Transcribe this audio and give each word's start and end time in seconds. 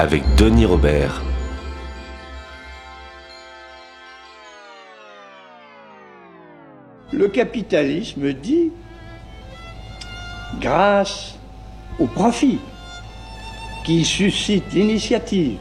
avec 0.00 0.22
Denis 0.36 0.64
Robert. 0.64 1.20
Le 7.12 7.28
capitalisme 7.28 8.32
dit, 8.32 8.72
grâce 10.58 11.36
au 11.98 12.06
profit 12.06 12.60
qui 13.84 14.06
suscite 14.06 14.72
l'initiative, 14.72 15.58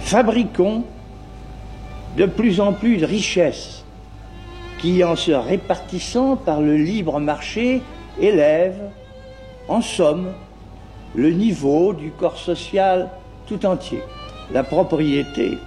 fabriquons 0.00 0.84
de 2.18 2.26
plus 2.26 2.60
en 2.60 2.74
plus 2.74 2.98
de 2.98 3.06
richesses 3.06 3.86
qui, 4.80 5.02
en 5.02 5.16
se 5.16 5.32
répartissant 5.32 6.36
par 6.36 6.60
le 6.60 6.76
libre 6.76 7.20
marché, 7.20 7.80
élèvent, 8.20 8.90
en 9.66 9.80
somme, 9.80 10.34
le 11.14 11.30
niveau 11.30 11.92
du 11.92 12.10
corps 12.10 12.38
social 12.38 13.10
tout 13.46 13.64
entier. 13.64 14.00
La 14.52 14.62
propriété, 14.62 15.58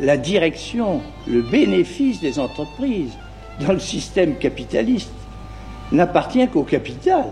la 0.00 0.16
direction, 0.16 1.00
le 1.26 1.42
bénéfice 1.42 2.20
des 2.20 2.38
entreprises 2.38 3.16
dans 3.60 3.72
le 3.72 3.78
système 3.78 4.36
capitaliste 4.36 5.12
n'appartient 5.92 6.46
qu'au 6.48 6.62
capital. 6.62 7.26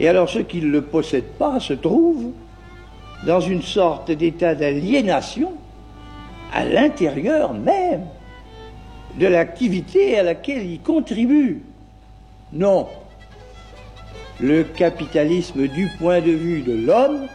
Et 0.00 0.08
alors 0.08 0.28
ceux 0.28 0.42
qui 0.42 0.60
ne 0.60 0.68
le 0.68 0.82
possèdent 0.82 1.36
pas 1.38 1.60
se 1.60 1.74
trouvent 1.74 2.32
dans 3.26 3.40
une 3.40 3.62
sorte 3.62 4.10
d'état 4.10 4.54
d'aliénation 4.54 5.52
à 6.52 6.64
l'intérieur 6.64 7.54
même 7.54 8.06
de 9.18 9.26
l'activité 9.26 10.18
à 10.18 10.22
laquelle 10.22 10.64
ils 10.64 10.80
contribuent. 10.80 11.62
Non, 12.52 12.88
le 14.40 14.64
capitalisme 14.64 15.68
du 15.68 15.88
point 15.98 16.20
de 16.20 16.30
vue 16.30 16.62
de 16.62 16.72
l'homme 16.72 17.28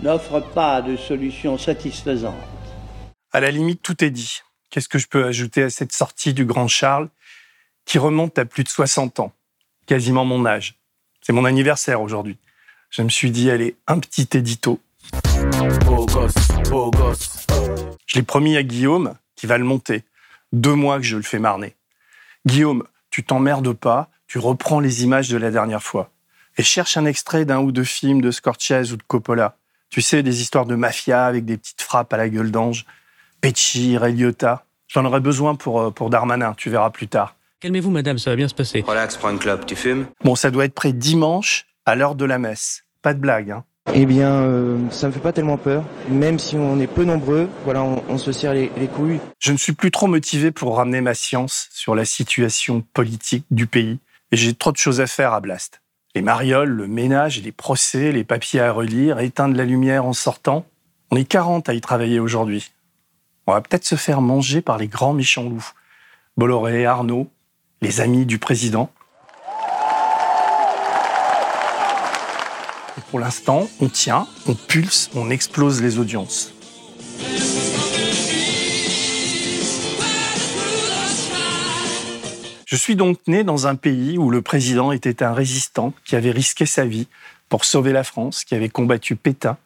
n'offre 0.00 0.40
pas 0.40 0.82
de 0.82 0.96
solution 0.96 1.58
satisfaisante. 1.58 2.34
À 3.32 3.40
la 3.40 3.50
limite, 3.50 3.82
tout 3.82 4.04
est 4.04 4.10
dit. 4.10 4.40
Qu'est-ce 4.70 4.88
que 4.88 4.98
je 4.98 5.06
peux 5.06 5.24
ajouter 5.24 5.62
à 5.62 5.70
cette 5.70 5.92
sortie 5.92 6.34
du 6.34 6.44
grand 6.44 6.68
Charles 6.68 7.08
qui 7.84 7.98
remonte 7.98 8.38
à 8.38 8.44
plus 8.44 8.64
de 8.64 8.68
60 8.68 9.20
ans, 9.20 9.32
quasiment 9.86 10.24
mon 10.24 10.44
âge 10.44 10.74
C'est 11.22 11.32
mon 11.32 11.44
anniversaire 11.44 12.02
aujourd'hui. 12.02 12.36
Je 12.90 13.02
me 13.02 13.08
suis 13.08 13.30
dit, 13.30 13.50
allez, 13.50 13.76
un 13.86 13.98
petit 13.98 14.28
édito. 14.34 14.80
Je 18.06 18.14
l'ai 18.14 18.22
promis 18.22 18.56
à 18.56 18.62
Guillaume 18.62 19.14
qui 19.36 19.46
va 19.46 19.58
le 19.58 19.64
monter. 19.64 20.04
Deux 20.52 20.74
mois 20.74 20.98
que 20.98 21.04
je 21.04 21.16
le 21.16 21.22
fais 21.22 21.38
marner. 21.38 21.74
Guillaume, 22.46 22.84
tu 23.10 23.24
t'emmerdes 23.24 23.72
pas, 23.72 24.10
tu 24.28 24.38
reprends 24.38 24.78
les 24.78 25.02
images 25.04 25.28
de 25.28 25.38
la 25.38 25.50
dernière 25.50 25.82
fois 25.82 26.10
et 26.58 26.62
cherche 26.62 26.96
un 26.96 27.06
extrait 27.06 27.44
d'un 27.44 27.60
ou 27.60 27.72
deux 27.72 27.84
films 27.84 28.20
de 28.20 28.30
Scorsese 28.30 28.92
ou 28.92 28.96
de 28.96 29.02
Coppola. 29.02 29.56
Tu 29.90 30.02
sais, 30.02 30.22
des 30.22 30.42
histoires 30.42 30.66
de 30.66 30.74
mafia 30.74 31.24
avec 31.24 31.46
des 31.46 31.56
petites 31.56 31.80
frappes 31.80 32.12
à 32.12 32.18
la 32.18 32.28
gueule 32.28 32.50
d'ange. 32.50 32.84
Pecci, 33.40 33.96
Ray 33.96 34.22
J'en 34.88 35.04
aurais 35.04 35.20
besoin 35.20 35.54
pour, 35.54 35.80
euh, 35.80 35.90
pour 35.90 36.10
Darmanin, 36.10 36.54
tu 36.56 36.70
verras 36.70 36.90
plus 36.90 37.08
tard. 37.08 37.36
Calmez-vous, 37.60 37.90
madame, 37.90 38.18
ça 38.18 38.30
va 38.30 38.36
bien 38.36 38.48
se 38.48 38.54
passer. 38.54 38.84
Relax, 38.86 39.16
prends 39.16 39.30
une 39.30 39.38
clope, 39.38 39.66
tu 39.66 39.76
fumes 39.76 40.06
Bon, 40.24 40.34
ça 40.34 40.50
doit 40.50 40.64
être 40.64 40.74
prêt 40.74 40.92
dimanche, 40.92 41.66
à 41.86 41.94
l'heure 41.94 42.14
de 42.14 42.24
la 42.24 42.38
messe. 42.38 42.84
Pas 43.02 43.14
de 43.14 43.18
blague, 43.20 43.50
hein. 43.50 43.64
Eh 43.94 44.04
bien, 44.04 44.30
euh, 44.30 44.78
ça 44.90 45.06
me 45.06 45.12
fait 45.12 45.20
pas 45.20 45.32
tellement 45.32 45.56
peur. 45.56 45.82
Même 46.10 46.38
si 46.38 46.56
on 46.56 46.78
est 46.78 46.86
peu 46.86 47.04
nombreux, 47.04 47.48
voilà, 47.64 47.82
on, 47.82 48.18
se 48.18 48.32
serre 48.32 48.52
les, 48.52 48.70
les, 48.76 48.86
couilles. 48.86 49.18
Je 49.38 49.52
ne 49.52 49.56
suis 49.56 49.72
plus 49.72 49.90
trop 49.90 50.06
motivé 50.06 50.50
pour 50.50 50.76
ramener 50.76 51.00
ma 51.00 51.14
science 51.14 51.68
sur 51.70 51.94
la 51.94 52.04
situation 52.04 52.84
politique 52.92 53.44
du 53.50 53.66
pays. 53.66 53.98
Et 54.30 54.36
j'ai 54.36 54.54
trop 54.54 54.72
de 54.72 54.76
choses 54.76 55.00
à 55.00 55.06
faire 55.06 55.32
à 55.32 55.40
Blast. 55.40 55.80
Les 56.14 56.22
marioles, 56.22 56.68
le 56.68 56.86
ménage, 56.86 57.40
les 57.42 57.52
procès, 57.52 58.12
les 58.12 58.24
papiers 58.24 58.60
à 58.60 58.72
relire, 58.72 59.20
éteindre 59.20 59.56
la 59.56 59.64
lumière 59.64 60.04
en 60.04 60.12
sortant. 60.12 60.66
On 61.10 61.16
est 61.16 61.24
40 61.24 61.68
à 61.68 61.74
y 61.74 61.80
travailler 61.80 62.20
aujourd'hui. 62.20 62.72
On 63.46 63.52
va 63.52 63.62
peut-être 63.62 63.86
se 63.86 63.94
faire 63.94 64.20
manger 64.20 64.60
par 64.60 64.76
les 64.76 64.88
grands 64.88 65.14
méchants 65.14 65.48
loups. 65.48 65.72
Bolloré, 66.36 66.84
Arnaud, 66.84 67.30
les 67.80 68.00
amis 68.00 68.26
du 68.26 68.38
président. 68.38 68.90
Et 72.98 73.00
pour 73.10 73.18
l'instant, 73.18 73.68
on 73.80 73.88
tient, 73.88 74.26
on 74.46 74.54
pulse, 74.54 75.10
on 75.14 75.30
explose 75.30 75.80
les 75.80 75.98
audiences. 75.98 76.52
Je 82.70 82.76
suis 82.76 82.96
donc 82.96 83.18
né 83.26 83.44
dans 83.44 83.66
un 83.66 83.76
pays 83.76 84.18
où 84.18 84.28
le 84.28 84.42
président 84.42 84.92
était 84.92 85.22
un 85.22 85.32
résistant 85.32 85.94
qui 86.04 86.16
avait 86.16 86.30
risqué 86.30 86.66
sa 86.66 86.84
vie 86.84 87.08
pour 87.48 87.64
sauver 87.64 87.92
la 87.92 88.04
France, 88.04 88.44
qui 88.44 88.54
avait 88.54 88.68
combattu 88.68 89.16
Pétain, 89.16 89.56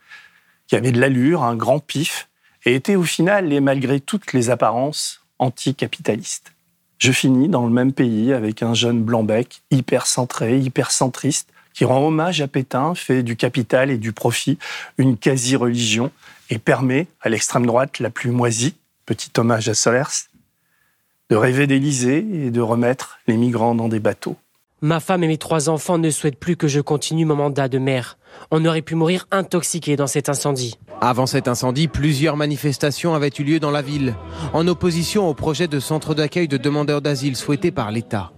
qui 0.68 0.76
avait 0.76 0.92
de 0.92 1.00
l'allure, 1.00 1.42
un 1.42 1.56
grand 1.56 1.80
pif, 1.80 2.28
et 2.64 2.76
était 2.76 2.94
au 2.94 3.02
final, 3.02 3.52
et 3.52 3.58
malgré 3.58 3.98
toutes 3.98 4.32
les 4.32 4.50
apparences, 4.50 5.20
anticapitaliste. 5.40 6.52
Je 6.98 7.10
finis 7.10 7.48
dans 7.48 7.66
le 7.66 7.72
même 7.72 7.92
pays 7.92 8.32
avec 8.32 8.62
un 8.62 8.72
jeune 8.72 9.02
blanc-bec, 9.02 9.62
hyper 9.72 10.06
centré, 10.06 10.60
hyper 10.60 10.92
centriste, 10.92 11.48
qui 11.74 11.84
rend 11.84 12.06
hommage 12.06 12.40
à 12.40 12.46
Pétain, 12.46 12.94
fait 12.94 13.24
du 13.24 13.34
capital 13.34 13.90
et 13.90 13.98
du 13.98 14.12
profit 14.12 14.58
une 14.96 15.16
quasi-religion 15.16 16.12
et 16.50 16.60
permet 16.60 17.08
à 17.20 17.30
l'extrême 17.30 17.66
droite 17.66 17.98
la 17.98 18.10
plus 18.10 18.30
moisie, 18.30 18.76
petit 19.06 19.32
hommage 19.38 19.68
à 19.68 19.74
Solers, 19.74 20.28
de 21.32 21.36
rêver 21.36 21.66
d'Élysée 21.66 22.26
et 22.30 22.50
de 22.50 22.60
remettre 22.60 23.18
les 23.26 23.38
migrants 23.38 23.74
dans 23.74 23.88
des 23.88 24.00
bateaux. 24.00 24.36
Ma 24.82 25.00
femme 25.00 25.24
et 25.24 25.28
mes 25.28 25.38
trois 25.38 25.70
enfants 25.70 25.96
ne 25.96 26.10
souhaitent 26.10 26.38
plus 26.38 26.56
que 26.56 26.68
je 26.68 26.78
continue 26.78 27.24
mon 27.24 27.36
mandat 27.36 27.68
de 27.68 27.78
maire. 27.78 28.18
On 28.50 28.62
aurait 28.66 28.82
pu 28.82 28.96
mourir 28.96 29.26
intoxiqué 29.30 29.96
dans 29.96 30.06
cet 30.06 30.28
incendie. 30.28 30.78
Avant 31.00 31.24
cet 31.24 31.48
incendie, 31.48 31.88
plusieurs 31.88 32.36
manifestations 32.36 33.14
avaient 33.14 33.30
eu 33.38 33.44
lieu 33.44 33.60
dans 33.60 33.70
la 33.70 33.80
ville, 33.80 34.14
en 34.52 34.68
opposition 34.68 35.26
au 35.26 35.32
projet 35.32 35.68
de 35.68 35.80
centre 35.80 36.14
d'accueil 36.14 36.48
de 36.48 36.58
demandeurs 36.58 37.00
d'asile 37.00 37.34
souhaité 37.34 37.70
par 37.70 37.90
l'État. 37.92 38.32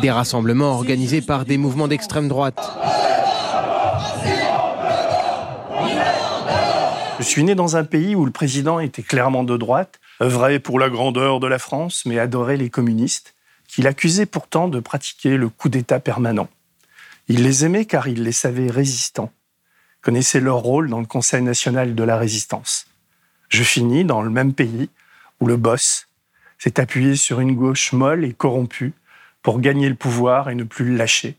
Des 0.00 0.12
rassemblements 0.12 0.74
organisés 0.74 1.22
par 1.22 1.44
des 1.44 1.58
mouvements 1.58 1.88
d'extrême 1.88 2.28
droite. 2.28 2.60
Je 7.18 7.24
suis 7.24 7.42
né 7.42 7.56
dans 7.56 7.76
un 7.76 7.82
pays 7.82 8.14
où 8.14 8.24
le 8.24 8.30
président 8.30 8.78
était 8.78 9.02
clairement 9.02 9.42
de 9.42 9.56
droite 9.56 9.98
œuvrait 10.22 10.60
pour 10.60 10.78
la 10.78 10.88
grandeur 10.88 11.40
de 11.40 11.48
la 11.48 11.58
France, 11.58 12.04
mais 12.06 12.18
adorait 12.18 12.56
les 12.56 12.70
communistes, 12.70 13.34
qu'il 13.66 13.86
accusait 13.86 14.26
pourtant 14.26 14.68
de 14.68 14.80
pratiquer 14.80 15.36
le 15.36 15.48
coup 15.48 15.68
d'État 15.68 15.98
permanent. 15.98 16.48
Il 17.28 17.42
les 17.42 17.64
aimait 17.64 17.86
car 17.86 18.06
il 18.06 18.22
les 18.22 18.32
savait 18.32 18.70
résistants, 18.70 19.32
connaissait 20.00 20.40
leur 20.40 20.58
rôle 20.58 20.88
dans 20.88 21.00
le 21.00 21.06
Conseil 21.06 21.42
national 21.42 21.94
de 21.94 22.02
la 22.04 22.16
résistance. 22.16 22.86
Je 23.48 23.62
finis 23.62 24.04
dans 24.04 24.22
le 24.22 24.30
même 24.30 24.54
pays 24.54 24.90
où 25.40 25.46
le 25.46 25.56
boss 25.56 26.06
s'est 26.58 26.78
appuyé 26.78 27.16
sur 27.16 27.40
une 27.40 27.56
gauche 27.56 27.92
molle 27.92 28.24
et 28.24 28.32
corrompue 28.32 28.92
pour 29.42 29.60
gagner 29.60 29.88
le 29.88 29.96
pouvoir 29.96 30.50
et 30.50 30.54
ne 30.54 30.64
plus 30.64 30.84
le 30.84 30.96
lâcher, 30.96 31.36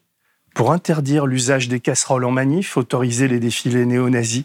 pour 0.53 0.73
interdire 0.73 1.25
l'usage 1.25 1.69
des 1.69 1.79
casseroles 1.79 2.25
en 2.25 2.31
manif, 2.31 2.75
autoriser 2.75 3.27
les 3.29 3.39
défilés 3.39 3.85
néo-nazis 3.85 4.43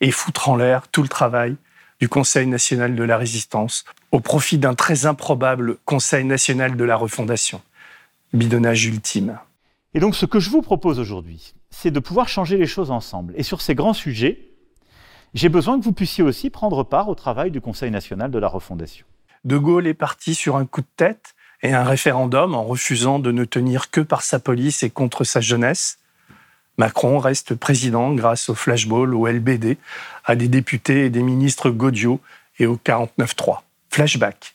et 0.00 0.10
foutre 0.10 0.50
en 0.50 0.56
l'air 0.56 0.88
tout 0.88 1.02
le 1.02 1.08
travail 1.08 1.56
du 2.00 2.08
Conseil 2.08 2.46
national 2.46 2.94
de 2.94 3.02
la 3.02 3.16
résistance 3.16 3.84
au 4.12 4.20
profit 4.20 4.58
d'un 4.58 4.74
très 4.74 5.06
improbable 5.06 5.76
Conseil 5.84 6.24
national 6.24 6.76
de 6.76 6.84
la 6.84 6.96
refondation. 6.96 7.60
Bidonnage 8.32 8.86
ultime. 8.86 9.38
Et 9.94 10.00
donc 10.00 10.14
ce 10.14 10.26
que 10.26 10.38
je 10.38 10.50
vous 10.50 10.62
propose 10.62 10.98
aujourd'hui, 10.98 11.54
c'est 11.70 11.90
de 11.90 12.00
pouvoir 12.00 12.28
changer 12.28 12.56
les 12.56 12.66
choses 12.66 12.90
ensemble. 12.90 13.34
Et 13.36 13.42
sur 13.42 13.60
ces 13.60 13.74
grands 13.74 13.94
sujets, 13.94 14.48
j'ai 15.34 15.48
besoin 15.48 15.78
que 15.78 15.84
vous 15.84 15.92
puissiez 15.92 16.24
aussi 16.24 16.50
prendre 16.50 16.84
part 16.84 17.08
au 17.08 17.14
travail 17.14 17.50
du 17.50 17.60
Conseil 17.60 17.90
national 17.90 18.30
de 18.30 18.38
la 18.38 18.48
refondation. 18.48 19.06
De 19.44 19.56
Gaulle 19.56 19.86
est 19.86 19.94
parti 19.94 20.34
sur 20.34 20.56
un 20.56 20.66
coup 20.66 20.80
de 20.80 20.86
tête 20.96 21.34
et 21.62 21.72
un 21.72 21.84
référendum 21.84 22.54
en 22.54 22.64
refusant 22.64 23.18
de 23.18 23.32
ne 23.32 23.44
tenir 23.44 23.90
que 23.90 24.00
par 24.00 24.22
sa 24.22 24.38
police 24.38 24.82
et 24.82 24.90
contre 24.90 25.24
sa 25.24 25.40
jeunesse. 25.40 25.98
Macron 26.78 27.18
reste 27.18 27.54
président 27.56 28.12
grâce 28.14 28.48
au 28.48 28.54
flashball, 28.54 29.14
au 29.14 29.26
LBD, 29.26 29.76
à 30.24 30.36
des 30.36 30.48
députés 30.48 31.06
et 31.06 31.10
des 31.10 31.22
ministres 31.22 31.70
Gaudio 31.70 32.20
et 32.58 32.66
au 32.66 32.76
49-3. 32.76 33.58
Flashback. 33.90 34.54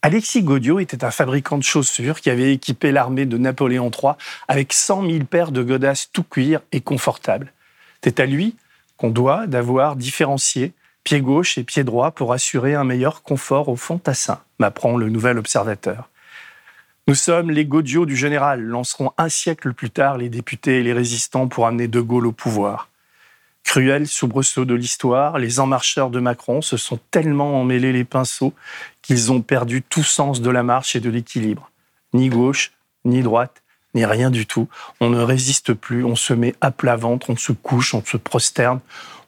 Alexis 0.00 0.42
Gaudio 0.42 0.78
était 0.78 1.04
un 1.04 1.10
fabricant 1.10 1.58
de 1.58 1.62
chaussures 1.62 2.20
qui 2.20 2.30
avait 2.30 2.54
équipé 2.54 2.90
l'armée 2.90 3.26
de 3.26 3.36
Napoléon 3.36 3.90
III 3.90 4.12
avec 4.46 4.72
100 4.72 5.10
000 5.10 5.24
paires 5.24 5.52
de 5.52 5.62
godasses 5.62 6.10
tout 6.12 6.22
cuir 6.22 6.60
et 6.72 6.80
confortables. 6.80 7.52
C'est 8.02 8.20
à 8.20 8.26
lui 8.26 8.56
qu'on 8.96 9.10
doit 9.10 9.46
d'avoir 9.46 9.96
différencié 9.96 10.72
pied 11.04 11.20
gauche 11.20 11.58
et 11.58 11.64
pied 11.64 11.84
droit 11.84 12.12
pour 12.12 12.32
assurer 12.32 12.74
un 12.74 12.84
meilleur 12.84 13.22
confort 13.22 13.68
au 13.68 13.76
fantassin, 13.76 14.40
m'apprend 14.58 14.96
le 14.96 15.08
nouvel 15.08 15.38
observateur. 15.38 16.08
Nous 17.08 17.14
sommes 17.14 17.50
les 17.50 17.64
godiots 17.64 18.04
du 18.04 18.16
général, 18.16 18.60
lanceront 18.60 19.12
un 19.16 19.30
siècle 19.30 19.72
plus 19.72 19.88
tard 19.88 20.18
les 20.18 20.28
députés 20.28 20.80
et 20.80 20.82
les 20.82 20.92
résistants 20.92 21.48
pour 21.48 21.66
amener 21.66 21.88
De 21.88 22.02
Gaulle 22.02 22.26
au 22.26 22.32
pouvoir. 22.32 22.90
Cruel 23.64 24.06
soubresaut 24.06 24.66
de 24.66 24.74
l'histoire, 24.74 25.38
les 25.38 25.58
emmarcheurs 25.58 26.10
de 26.10 26.20
Macron 26.20 26.60
se 26.60 26.76
sont 26.76 27.00
tellement 27.10 27.58
emmêlés 27.58 27.94
les 27.94 28.04
pinceaux 28.04 28.52
qu'ils 29.00 29.32
ont 29.32 29.40
perdu 29.40 29.80
tout 29.80 30.02
sens 30.02 30.42
de 30.42 30.50
la 30.50 30.62
marche 30.62 30.96
et 30.96 31.00
de 31.00 31.08
l'équilibre. 31.08 31.70
Ni 32.12 32.28
gauche, 32.28 32.72
ni 33.06 33.22
droite, 33.22 33.62
ni 33.94 34.04
rien 34.04 34.30
du 34.30 34.44
tout. 34.44 34.68
On 35.00 35.08
ne 35.08 35.22
résiste 35.22 35.72
plus, 35.72 36.04
on 36.04 36.14
se 36.14 36.34
met 36.34 36.54
à 36.60 36.70
plat 36.70 36.96
ventre, 36.96 37.30
on 37.30 37.36
se 37.36 37.52
couche, 37.52 37.94
on 37.94 38.04
se 38.04 38.18
prosterne, 38.18 38.80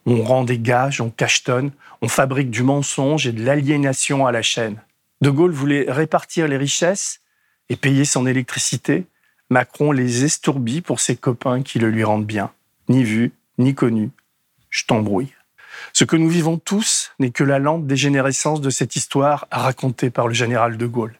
on 0.04 0.22
rend 0.22 0.44
des 0.44 0.58
gages, 0.58 1.00
on 1.00 1.08
cachetonne, 1.08 1.70
on 2.02 2.08
fabrique 2.08 2.50
du 2.50 2.62
mensonge 2.62 3.26
et 3.26 3.32
de 3.32 3.42
l'aliénation 3.42 4.26
à 4.26 4.32
la 4.32 4.42
chaîne. 4.42 4.82
De 5.22 5.30
Gaulle 5.30 5.52
voulait 5.52 5.86
répartir 5.88 6.46
les 6.46 6.58
richesses 6.58 7.22
et 7.70 7.76
payer 7.76 8.04
son 8.04 8.26
électricité. 8.26 9.06
Macron 9.48 9.92
les 9.92 10.24
estourbit 10.24 10.82
pour 10.82 11.00
ses 11.00 11.16
copains 11.16 11.62
qui 11.62 11.78
le 11.78 11.88
lui 11.88 12.04
rendent 12.04 12.26
bien. 12.26 12.52
Ni 12.88 13.02
vu, 13.02 13.32
ni 13.56 13.74
connu, 13.74 14.10
je 14.68 14.84
t'embrouille. 14.84 15.32
Ce 15.92 16.04
que 16.04 16.16
nous 16.16 16.28
vivons 16.28 16.58
tous 16.58 17.12
n'est 17.18 17.30
que 17.30 17.44
la 17.44 17.58
lente 17.58 17.86
dégénérescence 17.86 18.60
de 18.60 18.70
cette 18.70 18.96
histoire 18.96 19.46
racontée 19.50 20.10
par 20.10 20.28
le 20.28 20.34
général 20.34 20.76
de 20.76 20.86
Gaulle. 20.86 21.18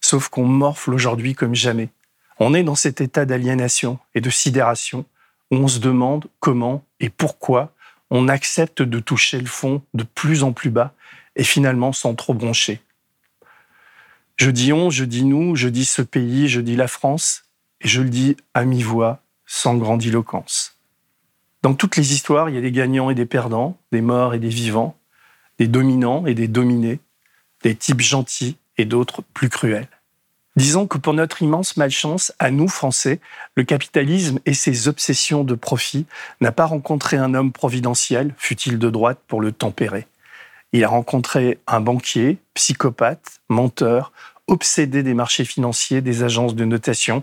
Sauf 0.00 0.28
qu'on 0.28 0.46
morfle 0.46 0.92
aujourd'hui 0.92 1.34
comme 1.34 1.54
jamais. 1.54 1.90
On 2.38 2.54
est 2.54 2.62
dans 2.62 2.74
cet 2.74 3.00
état 3.00 3.26
d'aliénation 3.26 3.98
et 4.14 4.20
de 4.20 4.30
sidération 4.30 5.04
où 5.50 5.56
on 5.56 5.68
se 5.68 5.78
demande 5.78 6.26
comment 6.40 6.82
et 6.98 7.10
pourquoi 7.10 7.72
on 8.10 8.28
accepte 8.28 8.82
de 8.82 8.98
toucher 8.98 9.38
le 9.38 9.46
fond 9.46 9.82
de 9.94 10.04
plus 10.04 10.42
en 10.42 10.52
plus 10.52 10.70
bas 10.70 10.92
et 11.36 11.44
finalement 11.44 11.92
sans 11.92 12.14
trop 12.14 12.34
broncher. 12.34 12.80
Je 14.40 14.50
dis 14.50 14.72
on, 14.72 14.88
je 14.88 15.04
dis 15.04 15.26
nous, 15.26 15.54
je 15.54 15.68
dis 15.68 15.84
ce 15.84 16.00
pays, 16.00 16.48
je 16.48 16.62
dis 16.62 16.74
la 16.74 16.88
France, 16.88 17.42
et 17.82 17.88
je 17.88 18.00
le 18.00 18.08
dis 18.08 18.38
à 18.54 18.64
mi-voix, 18.64 19.20
sans 19.44 19.76
grandiloquence. 19.76 20.78
Dans 21.60 21.74
toutes 21.74 21.96
les 21.96 22.14
histoires, 22.14 22.48
il 22.48 22.54
y 22.54 22.58
a 22.58 22.62
des 22.62 22.72
gagnants 22.72 23.10
et 23.10 23.14
des 23.14 23.26
perdants, 23.26 23.76
des 23.92 24.00
morts 24.00 24.32
et 24.32 24.38
des 24.38 24.48
vivants, 24.48 24.96
des 25.58 25.68
dominants 25.68 26.24
et 26.24 26.32
des 26.32 26.48
dominés, 26.48 27.00
des 27.64 27.74
types 27.74 28.00
gentils 28.00 28.56
et 28.78 28.86
d'autres 28.86 29.22
plus 29.34 29.50
cruels. 29.50 29.88
Disons 30.56 30.86
que 30.86 30.96
pour 30.96 31.12
notre 31.12 31.42
immense 31.42 31.76
malchance, 31.76 32.32
à 32.38 32.50
nous, 32.50 32.68
Français, 32.68 33.20
le 33.56 33.64
capitalisme 33.64 34.38
et 34.46 34.54
ses 34.54 34.88
obsessions 34.88 35.44
de 35.44 35.54
profit 35.54 36.06
n'a 36.40 36.50
pas 36.50 36.64
rencontré 36.64 37.18
un 37.18 37.34
homme 37.34 37.52
providentiel, 37.52 38.34
fut-il 38.38 38.78
de 38.78 38.88
droite, 38.88 39.20
pour 39.28 39.42
le 39.42 39.52
tempérer. 39.52 40.06
Il 40.72 40.84
a 40.84 40.88
rencontré 40.88 41.58
un 41.66 41.80
banquier, 41.80 42.38
psychopathe, 42.54 43.40
menteur, 43.48 44.12
obsédé 44.50 45.02
des 45.02 45.14
marchés 45.14 45.44
financiers, 45.44 46.00
des 46.00 46.22
agences 46.22 46.54
de 46.54 46.64
notation, 46.64 47.22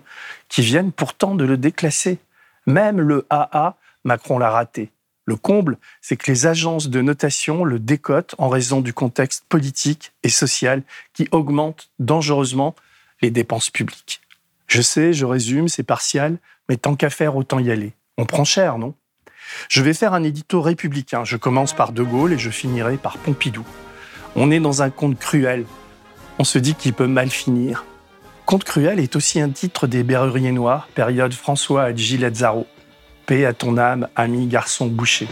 qui 0.50 0.62
viennent 0.62 0.92
pourtant 0.92 1.36
de 1.36 1.46
le 1.46 1.58
déclasser. 1.58 2.20
Même 2.66 3.00
le 3.00 3.26
AA 3.30 3.76
Macron 4.04 4.40
l'a 4.40 4.50
raté. 4.50 4.92
Le 5.26 5.36
comble, 5.36 5.78
c'est 6.02 6.16
que 6.16 6.32
les 6.32 6.48
agences 6.48 6.90
de 6.90 7.02
notation 7.02 7.66
le 7.66 7.80
décotent 7.80 8.36
en 8.38 8.48
raison 8.48 8.80
du 8.80 8.94
contexte 8.94 9.44
politique 9.50 10.14
et 10.24 10.30
social 10.30 10.84
qui 11.14 11.28
augmente 11.32 11.90
dangereusement 12.00 12.76
les 13.22 13.30
dépenses 13.30 13.70
publiques. 13.70 14.22
Je 14.68 14.82
sais, 14.82 15.12
je 15.12 15.26
résume, 15.26 15.68
c'est 15.68 15.84
partial, 15.84 16.38
mais 16.70 16.78
tant 16.78 16.96
qu'à 16.96 17.10
faire, 17.10 17.36
autant 17.36 17.60
y 17.60 17.72
aller. 17.72 17.92
On 18.18 18.26
prend 18.26 18.46
cher, 18.46 18.78
non? 18.78 18.94
Je 19.70 19.82
vais 19.82 19.94
faire 19.94 20.14
un 20.14 20.24
édito 20.24 20.62
républicain. 20.62 21.24
Je 21.26 21.38
commence 21.38 21.74
par 21.74 21.92
De 21.92 22.04
Gaulle 22.04 22.34
et 22.34 22.40
je 22.40 22.50
finirai 22.50 22.98
par 22.98 23.18
Pompidou. 23.18 23.66
On 24.36 24.52
est 24.52 24.60
dans 24.60 24.82
un 24.82 24.90
conte 24.90 25.20
cruel. 25.20 25.66
On 26.40 26.44
se 26.44 26.60
dit 26.60 26.76
qu'il 26.76 26.94
peut 26.94 27.08
mal 27.08 27.32
finir. 27.32 27.84
Conte 28.46 28.64
cruel 28.64 29.00
est 29.00 29.16
aussi 29.16 29.42
un 29.42 29.50
titre 29.50 29.88
des 29.88 30.04
Berruriers 30.04 30.52
Noirs, 30.52 30.88
période 30.94 31.34
François 31.34 31.84
à 31.84 31.96
Gilles 31.96 32.30
Zaro. 32.32 32.68
Paix 33.26 33.44
à 33.44 33.54
ton 33.54 33.78
âme, 33.78 34.08
ami 34.16 34.46
garçon 34.46 34.86
bouché. 34.86 35.28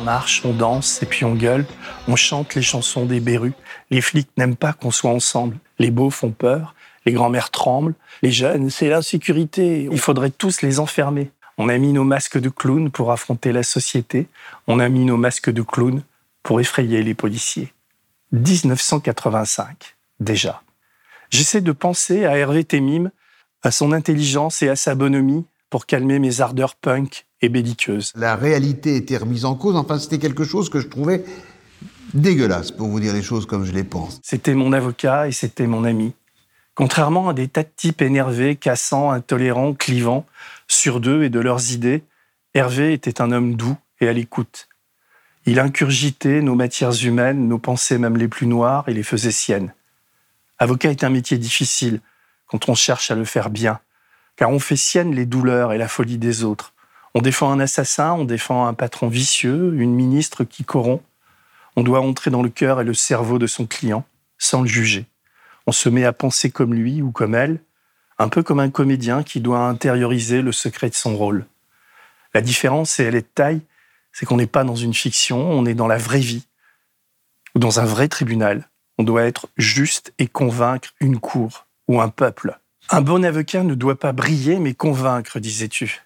On 0.00 0.04
marche, 0.04 0.42
on 0.44 0.52
danse 0.52 1.00
et 1.02 1.06
puis 1.06 1.24
on 1.24 1.34
gueule. 1.34 1.64
On 2.08 2.16
chante 2.16 2.56
les 2.56 2.62
chansons 2.62 3.06
des 3.06 3.20
berrues. 3.20 3.54
Les 3.90 4.00
flics 4.00 4.28
n'aiment 4.36 4.56
pas 4.56 4.72
qu'on 4.72 4.90
soit 4.90 5.12
ensemble. 5.12 5.56
Les 5.78 5.92
beaux 5.92 6.10
font 6.10 6.32
peur. 6.32 6.74
Les 7.06 7.12
grands-mères 7.12 7.50
tremblent. 7.50 7.94
Les 8.22 8.32
jeunes, 8.32 8.70
c'est 8.70 8.88
l'insécurité. 8.88 9.88
Il 9.90 10.00
faudrait 10.00 10.30
tous 10.30 10.62
les 10.62 10.80
enfermer. 10.80 11.30
On 11.58 11.68
a 11.68 11.78
mis 11.78 11.92
nos 11.92 12.04
masques 12.04 12.38
de 12.38 12.48
clown 12.48 12.90
pour 12.90 13.12
affronter 13.12 13.52
la 13.52 13.62
société. 13.62 14.28
On 14.66 14.78
a 14.78 14.88
mis 14.88 15.04
nos 15.04 15.16
masques 15.16 15.50
de 15.50 15.62
clown 15.62 16.02
pour 16.42 16.60
effrayer 16.60 17.02
les 17.02 17.14
policiers. 17.14 17.72
1985, 18.32 19.96
déjà. 20.20 20.62
J'essaie 21.30 21.60
de 21.60 21.72
penser 21.72 22.24
à 22.24 22.36
Hervé 22.36 22.64
Temim, 22.64 23.10
à 23.62 23.70
son 23.70 23.92
intelligence 23.92 24.62
et 24.62 24.68
à 24.68 24.76
sa 24.76 24.94
bonhomie 24.94 25.44
pour 25.70 25.86
calmer 25.86 26.18
mes 26.18 26.40
ardeurs 26.40 26.74
punk 26.74 27.26
et 27.40 27.48
belliqueuses. 27.48 28.12
La 28.16 28.36
réalité 28.36 28.96
était 28.96 29.16
remise 29.16 29.44
en 29.44 29.54
cause, 29.54 29.76
enfin 29.76 29.98
c'était 29.98 30.18
quelque 30.18 30.44
chose 30.44 30.68
que 30.68 30.80
je 30.80 30.88
trouvais 30.88 31.24
dégueulasse, 32.14 32.70
pour 32.70 32.88
vous 32.88 33.00
dire 33.00 33.14
les 33.14 33.22
choses 33.22 33.46
comme 33.46 33.64
je 33.64 33.72
les 33.72 33.84
pense. 33.84 34.20
C'était 34.22 34.54
mon 34.54 34.72
avocat 34.72 35.28
et 35.28 35.32
c'était 35.32 35.66
mon 35.66 35.84
ami. 35.84 36.12
Contrairement 36.74 37.28
à 37.28 37.34
des 37.34 37.48
tas 37.48 37.62
de 37.62 37.70
types 37.74 38.00
énervés, 38.00 38.56
cassants, 38.56 39.10
intolérants, 39.10 39.74
clivants, 39.74 40.26
sur 40.72 41.00
d'eux 41.00 41.22
et 41.22 41.30
de 41.30 41.40
leurs 41.40 41.72
idées, 41.72 42.02
Hervé 42.54 42.92
était 42.92 43.20
un 43.20 43.30
homme 43.30 43.54
doux 43.54 43.76
et 44.00 44.08
à 44.08 44.12
l'écoute. 44.12 44.68
Il 45.44 45.60
incurgitait 45.60 46.40
nos 46.40 46.54
matières 46.54 47.04
humaines, 47.04 47.48
nos 47.48 47.58
pensées 47.58 47.98
même 47.98 48.16
les 48.16 48.28
plus 48.28 48.46
noires, 48.46 48.88
et 48.88 48.94
les 48.94 49.02
faisait 49.02 49.32
siennes. 49.32 49.74
Avocat 50.58 50.90
est 50.90 51.04
un 51.04 51.10
métier 51.10 51.38
difficile 51.38 52.00
quand 52.46 52.68
on 52.68 52.74
cherche 52.74 53.10
à 53.10 53.14
le 53.14 53.24
faire 53.24 53.50
bien, 53.50 53.80
car 54.36 54.50
on 54.50 54.58
fait 54.58 54.76
sienne 54.76 55.14
les 55.14 55.26
douleurs 55.26 55.72
et 55.72 55.78
la 55.78 55.88
folie 55.88 56.18
des 56.18 56.44
autres. 56.44 56.72
On 57.14 57.20
défend 57.20 57.50
un 57.50 57.60
assassin, 57.60 58.12
on 58.12 58.24
défend 58.24 58.66
un 58.66 58.74
patron 58.74 59.08
vicieux, 59.08 59.74
une 59.76 59.94
ministre 59.94 60.44
qui 60.44 60.64
corrompt. 60.64 61.02
On 61.76 61.82
doit 61.82 62.00
entrer 62.00 62.30
dans 62.30 62.42
le 62.42 62.48
cœur 62.48 62.80
et 62.80 62.84
le 62.84 62.94
cerveau 62.94 63.38
de 63.38 63.46
son 63.46 63.66
client, 63.66 64.04
sans 64.38 64.62
le 64.62 64.68
juger. 64.68 65.06
On 65.66 65.72
se 65.72 65.88
met 65.88 66.04
à 66.04 66.12
penser 66.12 66.50
comme 66.50 66.74
lui 66.74 67.02
ou 67.02 67.10
comme 67.10 67.34
elle, 67.34 67.60
un 68.18 68.28
peu 68.28 68.42
comme 68.42 68.60
un 68.60 68.70
comédien 68.70 69.22
qui 69.22 69.40
doit 69.40 69.66
intérioriser 69.66 70.42
le 70.42 70.52
secret 70.52 70.90
de 70.90 70.94
son 70.94 71.16
rôle. 71.16 71.46
La 72.34 72.40
différence, 72.40 72.98
et 72.98 73.04
elle 73.04 73.14
est 73.14 73.22
de 73.22 73.26
taille, 73.34 73.62
c'est 74.12 74.26
qu'on 74.26 74.36
n'est 74.36 74.46
pas 74.46 74.64
dans 74.64 74.76
une 74.76 74.94
fiction, 74.94 75.50
on 75.50 75.66
est 75.66 75.74
dans 75.74 75.86
la 75.86 75.98
vraie 75.98 76.20
vie, 76.20 76.46
ou 77.54 77.58
dans 77.58 77.80
un 77.80 77.84
vrai 77.84 78.08
tribunal, 78.08 78.68
on 78.98 79.02
doit 79.02 79.24
être 79.24 79.48
juste 79.56 80.12
et 80.18 80.26
convaincre 80.26 80.90
une 81.00 81.18
cour 81.18 81.66
ou 81.88 82.00
un 82.00 82.08
peuple. 82.08 82.58
Un 82.90 83.00
bon 83.00 83.24
avocat 83.24 83.62
ne 83.62 83.74
doit 83.74 83.98
pas 83.98 84.12
briller 84.12 84.58
mais 84.58 84.74
convaincre, 84.74 85.40
disais-tu. 85.40 86.02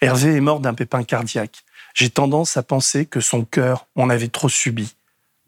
Hervé 0.00 0.34
est 0.34 0.40
mort 0.40 0.60
d'un 0.60 0.74
pépin 0.74 1.02
cardiaque. 1.02 1.64
J'ai 1.94 2.10
tendance 2.10 2.56
à 2.56 2.62
penser 2.62 3.06
que 3.06 3.20
son 3.20 3.44
cœur 3.44 3.86
en 3.96 4.10
avait 4.10 4.28
trop 4.28 4.48
subi 4.48 4.94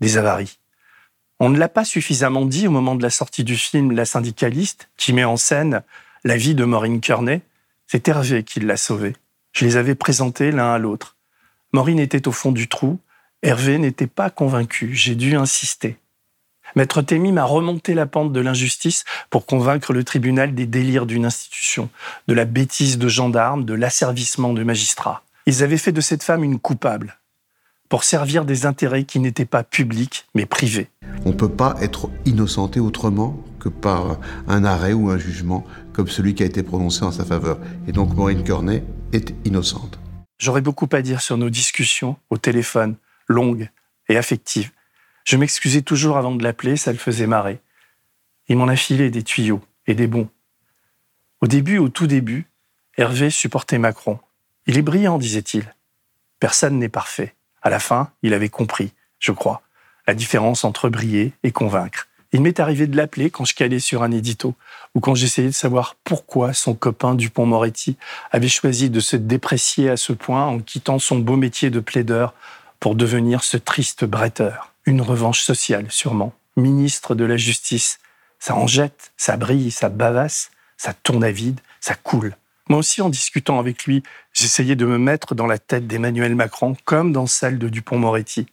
des 0.00 0.16
avaries. 0.16 0.59
On 1.42 1.48
ne 1.48 1.58
l'a 1.58 1.70
pas 1.70 1.86
suffisamment 1.86 2.44
dit 2.44 2.68
au 2.68 2.70
moment 2.70 2.94
de 2.94 3.02
la 3.02 3.08
sortie 3.08 3.44
du 3.44 3.56
film 3.56 3.92
La 3.92 4.04
syndicaliste, 4.04 4.90
qui 4.98 5.14
met 5.14 5.24
en 5.24 5.38
scène 5.38 5.82
la 6.22 6.36
vie 6.36 6.54
de 6.54 6.64
Maureen 6.66 7.00
Kearney. 7.00 7.40
C'est 7.86 8.08
Hervé 8.08 8.44
qui 8.44 8.60
l'a 8.60 8.76
sauvé. 8.76 9.16
Je 9.52 9.64
les 9.64 9.78
avais 9.78 9.94
présentés 9.94 10.52
l'un 10.52 10.74
à 10.74 10.78
l'autre. 10.78 11.16
Maureen 11.72 11.98
était 11.98 12.28
au 12.28 12.32
fond 12.32 12.52
du 12.52 12.68
trou. 12.68 12.98
Hervé 13.42 13.78
n'était 13.78 14.06
pas 14.06 14.28
convaincu. 14.28 14.94
J'ai 14.94 15.14
dû 15.14 15.34
insister. 15.34 15.96
Maître 16.76 17.00
Témy 17.00 17.32
m'a 17.32 17.44
remonté 17.44 17.94
la 17.94 18.04
pente 18.04 18.34
de 18.34 18.40
l'injustice 18.40 19.04
pour 19.30 19.46
convaincre 19.46 19.94
le 19.94 20.04
tribunal 20.04 20.54
des 20.54 20.66
délires 20.66 21.06
d'une 21.06 21.24
institution, 21.24 21.88
de 22.28 22.34
la 22.34 22.44
bêtise 22.44 22.98
de 22.98 23.08
gendarmes, 23.08 23.64
de 23.64 23.74
l'asservissement 23.74 24.52
de 24.52 24.62
magistrats. 24.62 25.22
Ils 25.46 25.62
avaient 25.62 25.78
fait 25.78 25.90
de 25.90 26.02
cette 26.02 26.22
femme 26.22 26.44
une 26.44 26.60
coupable, 26.60 27.18
pour 27.90 28.04
servir 28.04 28.46
des 28.46 28.64
intérêts 28.64 29.04
qui 29.04 29.20
n'étaient 29.20 29.44
pas 29.44 29.62
publics, 29.62 30.26
mais 30.34 30.46
privés. 30.46 30.88
On 31.26 31.30
ne 31.30 31.34
peut 31.34 31.50
pas 31.50 31.76
être 31.82 32.08
innocenté 32.24 32.80
autrement 32.80 33.38
que 33.58 33.68
par 33.68 34.18
un 34.48 34.64
arrêt 34.64 34.94
ou 34.94 35.10
un 35.10 35.18
jugement 35.18 35.66
comme 35.92 36.08
celui 36.08 36.34
qui 36.34 36.42
a 36.42 36.46
été 36.46 36.62
prononcé 36.62 37.04
en 37.04 37.12
sa 37.12 37.26
faveur. 37.26 37.58
Et 37.86 37.92
donc 37.92 38.14
Maureen 38.14 38.42
Cornet 38.42 38.82
est 39.12 39.34
innocente. 39.44 39.98
J'aurais 40.38 40.62
beaucoup 40.62 40.88
à 40.92 41.02
dire 41.02 41.20
sur 41.20 41.36
nos 41.36 41.50
discussions 41.50 42.16
au 42.30 42.38
téléphone, 42.38 42.94
longues 43.28 43.68
et 44.08 44.16
affectives, 44.16 44.70
je 45.24 45.36
m'excusais 45.36 45.82
toujours 45.82 46.16
avant 46.16 46.34
de 46.34 46.42
l'appeler, 46.42 46.76
ça 46.76 46.92
le 46.92 46.98
faisait 46.98 47.26
marrer. 47.26 47.60
Il 48.48 48.56
m'en 48.56 48.68
a 48.68 48.76
filé 48.76 49.10
des 49.10 49.22
tuyaux, 49.22 49.60
et 49.86 49.94
des 49.94 50.06
bons. 50.06 50.28
Au 51.40 51.46
début, 51.46 51.78
au 51.78 51.88
tout 51.88 52.06
début, 52.06 52.50
Hervé 52.96 53.30
supportait 53.30 53.78
Macron. 53.78 54.18
Il 54.66 54.78
est 54.78 54.82
brillant, 54.82 55.18
disait-il. 55.18 55.74
Personne 56.38 56.78
n'est 56.78 56.88
parfait. 56.88 57.34
À 57.62 57.70
la 57.70 57.80
fin, 57.80 58.10
il 58.22 58.34
avait 58.34 58.48
compris, 58.48 58.92
je 59.18 59.32
crois, 59.32 59.62
la 60.06 60.14
différence 60.14 60.64
entre 60.64 60.88
briller 60.88 61.32
et 61.42 61.52
convaincre. 61.52 62.06
Il 62.32 62.42
m'est 62.42 62.60
arrivé 62.60 62.86
de 62.86 62.96
l'appeler 62.96 63.30
quand 63.30 63.44
je 63.44 63.54
calais 63.54 63.80
sur 63.80 64.02
un 64.02 64.12
édito 64.12 64.54
ou 64.94 65.00
quand 65.00 65.16
j'essayais 65.16 65.48
de 65.48 65.54
savoir 65.54 65.96
pourquoi 66.04 66.52
son 66.52 66.74
copain 66.74 67.14
Dupont-Moretti 67.14 67.96
avait 68.30 68.48
choisi 68.48 68.88
de 68.88 69.00
se 69.00 69.16
déprécier 69.16 69.90
à 69.90 69.96
ce 69.96 70.12
point 70.12 70.46
en 70.46 70.60
quittant 70.60 71.00
son 71.00 71.18
beau 71.18 71.36
métier 71.36 71.70
de 71.70 71.80
plaideur 71.80 72.34
pour 72.78 72.94
devenir 72.94 73.42
ce 73.42 73.56
triste 73.56 74.04
bretteur. 74.04 74.72
Une 74.86 75.02
revanche 75.02 75.42
sociale, 75.42 75.86
sûrement. 75.90 76.32
Ministre 76.56 77.14
de 77.14 77.24
la 77.24 77.36
Justice. 77.36 77.98
Ça 78.38 78.54
en 78.54 78.66
jette, 78.66 79.12
ça 79.16 79.36
brille, 79.36 79.70
ça 79.70 79.88
bavasse, 79.88 80.50
ça 80.76 80.94
tourne 80.94 81.24
à 81.24 81.30
vide, 81.30 81.60
ça 81.80 81.94
coule. 81.94 82.34
Moi 82.70 82.78
aussi, 82.78 83.02
en 83.02 83.08
discutant 83.08 83.58
avec 83.58 83.82
lui, 83.82 84.04
j'essayais 84.32 84.76
de 84.76 84.86
me 84.86 84.96
mettre 84.96 85.34
dans 85.34 85.48
la 85.48 85.58
tête 85.58 85.88
d'Emmanuel 85.88 86.36
Macron 86.36 86.76
comme 86.84 87.10
dans 87.10 87.26
celle 87.26 87.58
de 87.58 87.68
Dupont-Moretti. 87.68 88.46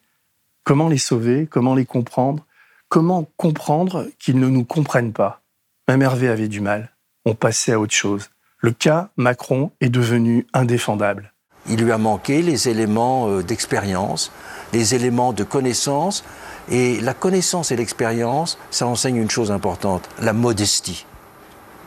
Comment 0.63 0.89
les 0.89 0.97
sauver 0.97 1.45
Comment 1.45 1.75
les 1.75 1.85
comprendre 1.85 2.43
Comment 2.89 3.29
comprendre 3.37 4.07
qu'ils 4.17 4.39
ne 4.39 4.47
nous 4.47 4.65
comprennent 4.65 5.13
pas 5.13 5.43
Même 5.87 6.01
Hervé 6.01 6.29
avait 6.29 6.47
du 6.47 6.61
mal. 6.61 6.89
On 7.25 7.35
passait 7.35 7.73
à 7.73 7.79
autre 7.79 7.93
chose. 7.93 8.31
Le 8.57 8.71
cas 8.71 9.11
Macron 9.17 9.69
est 9.81 9.89
devenu 9.89 10.47
indéfendable. 10.51 11.31
Il 11.69 11.83
lui 11.83 11.91
a 11.91 11.99
manqué 11.99 12.41
les 12.41 12.69
éléments 12.69 13.29
euh, 13.29 13.43
d'expérience, 13.43 14.31
les 14.73 14.95
éléments 14.95 15.31
de 15.31 15.43
connaissance. 15.43 16.23
Et 16.71 16.99
la 17.01 17.13
connaissance 17.13 17.71
et 17.71 17.75
l'expérience, 17.75 18.57
ça 18.71 18.87
enseigne 18.87 19.17
une 19.17 19.29
chose 19.29 19.51
importante, 19.51 20.09
la 20.19 20.33
modestie. 20.33 21.05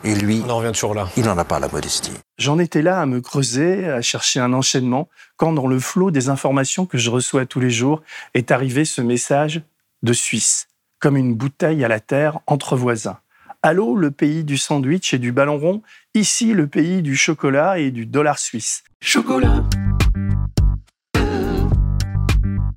Et 0.03 0.15
lui, 0.15 0.41
On 0.45 0.49
en 0.49 0.57
revient 0.57 0.71
toujours 0.71 0.95
là. 0.95 1.07
il 1.15 1.25
n'en 1.25 1.37
a 1.37 1.45
pas 1.45 1.59
la 1.59 1.67
modestie. 1.67 2.13
J'en 2.39 2.57
étais 2.57 2.81
là 2.81 3.01
à 3.01 3.05
me 3.05 3.21
creuser, 3.21 3.87
à 3.87 4.01
chercher 4.01 4.39
un 4.39 4.51
enchaînement, 4.51 5.09
quand 5.37 5.53
dans 5.53 5.67
le 5.67 5.79
flot 5.79 6.09
des 6.09 6.29
informations 6.29 6.87
que 6.87 6.97
je 6.97 7.11
reçois 7.11 7.45
tous 7.45 7.59
les 7.59 7.69
jours 7.69 8.01
est 8.33 8.49
arrivé 8.49 8.83
ce 8.83 9.01
message 9.01 9.61
de 10.01 10.13
Suisse, 10.13 10.67
comme 10.99 11.17
une 11.17 11.35
bouteille 11.35 11.83
à 11.85 11.87
la 11.87 11.99
terre 11.99 12.39
entre 12.47 12.75
voisins. 12.75 13.19
Allô, 13.61 13.95
le 13.95 14.09
pays 14.09 14.43
du 14.43 14.57
sandwich 14.57 15.13
et 15.13 15.19
du 15.19 15.31
ballon 15.31 15.59
rond, 15.59 15.81
ici 16.15 16.53
le 16.53 16.65
pays 16.65 17.03
du 17.03 17.15
chocolat 17.15 17.77
et 17.77 17.91
du 17.91 18.07
dollar 18.07 18.39
suisse. 18.39 18.83
Chocolat 19.01 19.63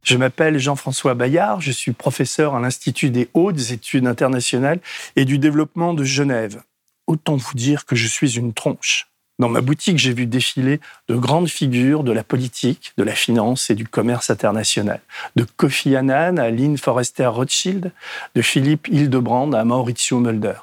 Je 0.02 0.18
m'appelle 0.18 0.58
Jean-François 0.58 1.14
Bayard, 1.14 1.62
je 1.62 1.72
suis 1.72 1.92
professeur 1.92 2.54
à 2.54 2.60
l'Institut 2.60 3.08
des 3.08 3.30
hautes 3.32 3.70
études 3.70 4.06
internationales 4.06 4.80
et 5.16 5.24
du 5.24 5.38
développement 5.38 5.94
de 5.94 6.04
Genève. 6.04 6.60
Autant 7.06 7.36
vous 7.36 7.54
dire 7.54 7.84
que 7.84 7.96
je 7.96 8.06
suis 8.06 8.36
une 8.36 8.52
tronche. 8.52 9.08
Dans 9.40 9.48
ma 9.48 9.60
boutique, 9.60 9.98
j'ai 9.98 10.12
vu 10.12 10.26
défiler 10.26 10.80
de 11.08 11.16
grandes 11.16 11.48
figures 11.48 12.04
de 12.04 12.12
la 12.12 12.22
politique, 12.22 12.92
de 12.96 13.02
la 13.02 13.14
finance 13.14 13.68
et 13.68 13.74
du 13.74 13.86
commerce 13.86 14.30
international. 14.30 15.00
De 15.34 15.44
Kofi 15.44 15.96
Annan 15.96 16.38
à 16.38 16.50
Lynn 16.50 16.78
Forrester 16.78 17.26
Rothschild, 17.26 17.90
de 18.34 18.42
Philippe 18.42 18.86
Hildebrand 18.86 19.52
à 19.52 19.64
Maurizio 19.64 20.20
Mulder. 20.20 20.58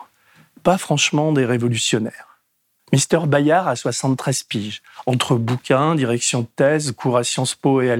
Pas 0.63 0.77
franchement 0.77 1.33
des 1.33 1.45
révolutionnaires. 1.45 2.39
Mister 2.93 3.19
Bayard 3.25 3.67
a 3.67 3.75
73 3.75 4.43
piges. 4.43 4.81
Entre 5.05 5.35
bouquins, 5.35 5.95
direction 5.95 6.41
de 6.41 6.47
thèse, 6.55 6.91
cours 6.91 7.17
à 7.17 7.23
Sciences 7.23 7.55
Po 7.55 7.81
et 7.81 7.91
à 7.91 7.97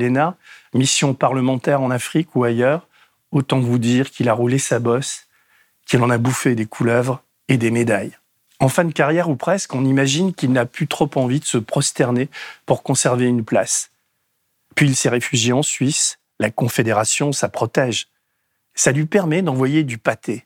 mission 0.74 1.13
parlementaire 1.13 1.81
en 1.81 1.91
Afrique 1.91 2.36
ou 2.36 2.43
ailleurs, 2.43 2.88
autant 3.31 3.60
vous 3.60 3.77
dire 3.77 4.10
qu'il 4.10 4.29
a 4.29 4.33
roulé 4.33 4.57
sa 4.57 4.79
bosse, 4.79 5.27
qu'il 5.86 6.01
en 6.01 6.10
a 6.10 6.17
bouffé 6.17 6.55
des 6.55 6.65
couleuvres 6.65 7.24
et 7.48 7.57
des 7.57 7.71
médailles. 7.71 8.17
En 8.61 8.69
fin 8.69 8.85
de 8.85 8.93
carrière 8.93 9.27
ou 9.27 9.35
presque, 9.35 9.73
on 9.73 9.83
imagine 9.83 10.35
qu'il 10.35 10.51
n'a 10.51 10.67
plus 10.67 10.87
trop 10.87 11.09
envie 11.15 11.39
de 11.39 11.45
se 11.45 11.57
prosterner 11.57 12.29
pour 12.67 12.83
conserver 12.83 13.25
une 13.25 13.43
place. 13.43 13.89
Puis 14.75 14.85
il 14.85 14.95
s'est 14.95 15.09
réfugié 15.09 15.51
en 15.51 15.63
Suisse, 15.63 16.19
la 16.39 16.51
Confédération, 16.51 17.31
ça 17.31 17.49
protège. 17.49 18.07
Ça 18.75 18.91
lui 18.91 19.07
permet 19.07 19.41
d'envoyer 19.41 19.83
du 19.83 19.97
pâté. 19.97 20.45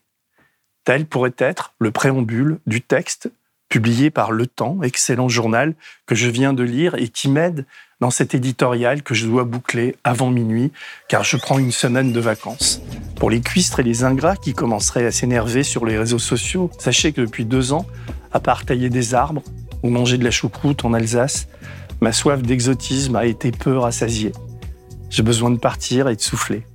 Tel 0.84 1.04
pourrait 1.04 1.34
être 1.36 1.74
le 1.78 1.90
préambule 1.90 2.58
du 2.66 2.80
texte 2.80 3.30
publié 3.68 4.10
par 4.10 4.32
Le 4.32 4.46
Temps, 4.46 4.78
excellent 4.82 5.28
journal 5.28 5.74
que 6.06 6.14
je 6.14 6.28
viens 6.28 6.52
de 6.52 6.62
lire 6.62 6.94
et 6.94 7.08
qui 7.08 7.28
m'aide 7.28 7.66
dans 8.00 8.10
cet 8.10 8.34
éditorial 8.34 9.02
que 9.02 9.14
je 9.14 9.26
dois 9.26 9.44
boucler 9.44 9.96
avant 10.04 10.30
minuit, 10.30 10.70
car 11.08 11.24
je 11.24 11.36
prends 11.36 11.58
une 11.58 11.72
semaine 11.72 12.12
de 12.12 12.20
vacances. 12.20 12.82
Pour 13.16 13.30
les 13.30 13.40
cuistres 13.40 13.80
et 13.80 13.82
les 13.82 14.04
ingrats 14.04 14.36
qui 14.36 14.52
commenceraient 14.52 15.06
à 15.06 15.10
s'énerver 15.10 15.62
sur 15.62 15.86
les 15.86 15.96
réseaux 15.96 16.18
sociaux, 16.18 16.70
sachez 16.78 17.12
que 17.12 17.22
depuis 17.22 17.46
deux 17.46 17.72
ans, 17.72 17.86
à 18.32 18.40
part 18.40 18.64
tailler 18.66 18.90
des 18.90 19.14
arbres 19.14 19.42
ou 19.82 19.88
manger 19.88 20.18
de 20.18 20.24
la 20.24 20.30
choucroute 20.30 20.84
en 20.84 20.92
Alsace, 20.92 21.48
ma 22.00 22.12
soif 22.12 22.42
d'exotisme 22.42 23.16
a 23.16 23.24
été 23.24 23.50
peu 23.50 23.78
rassasiée. 23.78 24.32
J'ai 25.08 25.22
besoin 25.22 25.50
de 25.50 25.58
partir 25.58 26.08
et 26.08 26.16
de 26.16 26.20
souffler. 26.20 26.66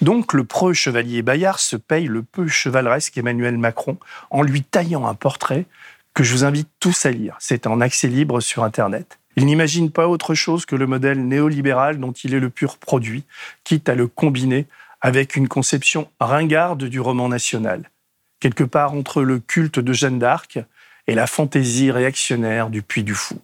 Donc 0.00 0.32
le 0.32 0.44
preux 0.44 0.72
chevalier 0.72 1.20
Bayard 1.20 1.58
se 1.58 1.76
paye 1.76 2.06
le 2.06 2.22
peu 2.22 2.48
chevaleresque 2.48 3.18
Emmanuel 3.18 3.58
Macron 3.58 3.98
en 4.30 4.42
lui 4.42 4.62
taillant 4.62 5.06
un 5.06 5.14
portrait 5.14 5.66
que 6.14 6.24
je 6.24 6.32
vous 6.32 6.44
invite 6.44 6.68
tous 6.80 7.06
à 7.06 7.10
lire. 7.10 7.36
C'est 7.38 7.66
en 7.66 7.80
accès 7.80 8.08
libre 8.08 8.40
sur 8.40 8.64
Internet. 8.64 9.18
Il 9.36 9.46
n'imagine 9.46 9.90
pas 9.90 10.08
autre 10.08 10.34
chose 10.34 10.66
que 10.66 10.76
le 10.76 10.86
modèle 10.86 11.26
néolibéral 11.26 11.98
dont 11.98 12.12
il 12.12 12.34
est 12.34 12.40
le 12.40 12.50
pur 12.50 12.78
produit, 12.78 13.24
quitte 13.64 13.88
à 13.88 13.94
le 13.94 14.06
combiner 14.06 14.66
avec 15.00 15.36
une 15.36 15.48
conception 15.48 16.10
ringarde 16.20 16.84
du 16.84 17.00
roman 17.00 17.28
national, 17.28 17.90
quelque 18.38 18.64
part 18.64 18.92
entre 18.92 19.22
le 19.22 19.38
culte 19.38 19.78
de 19.78 19.92
Jeanne 19.92 20.18
d'Arc 20.18 20.58
et 21.06 21.14
la 21.14 21.26
fantaisie 21.26 21.90
réactionnaire 21.90 22.70
du 22.70 22.82
Puy 22.82 23.02
du 23.02 23.14
Fou. 23.14 23.40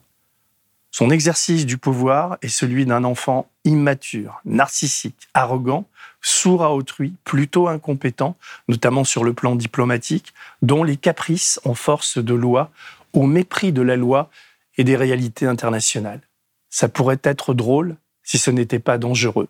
Son 0.98 1.10
exercice 1.10 1.66
du 1.66 1.76
pouvoir 1.76 2.38
est 2.40 2.48
celui 2.48 2.86
d'un 2.86 3.04
enfant 3.04 3.50
immature, 3.64 4.40
narcissique, 4.46 5.28
arrogant, 5.34 5.86
sourd 6.22 6.64
à 6.64 6.72
autrui, 6.72 7.12
plutôt 7.22 7.68
incompétent, 7.68 8.34
notamment 8.66 9.04
sur 9.04 9.22
le 9.22 9.34
plan 9.34 9.56
diplomatique, 9.56 10.32
dont 10.62 10.84
les 10.84 10.96
caprices 10.96 11.60
en 11.66 11.74
force 11.74 12.16
de 12.16 12.32
loi, 12.32 12.70
au 13.12 13.26
mépris 13.26 13.72
de 13.72 13.82
la 13.82 13.96
loi 13.96 14.30
et 14.78 14.84
des 14.84 14.96
réalités 14.96 15.44
internationales. 15.44 16.22
Ça 16.70 16.88
pourrait 16.88 17.20
être 17.24 17.52
drôle 17.52 17.96
si 18.22 18.38
ce 18.38 18.50
n'était 18.50 18.78
pas 18.78 18.96
dangereux. 18.96 19.48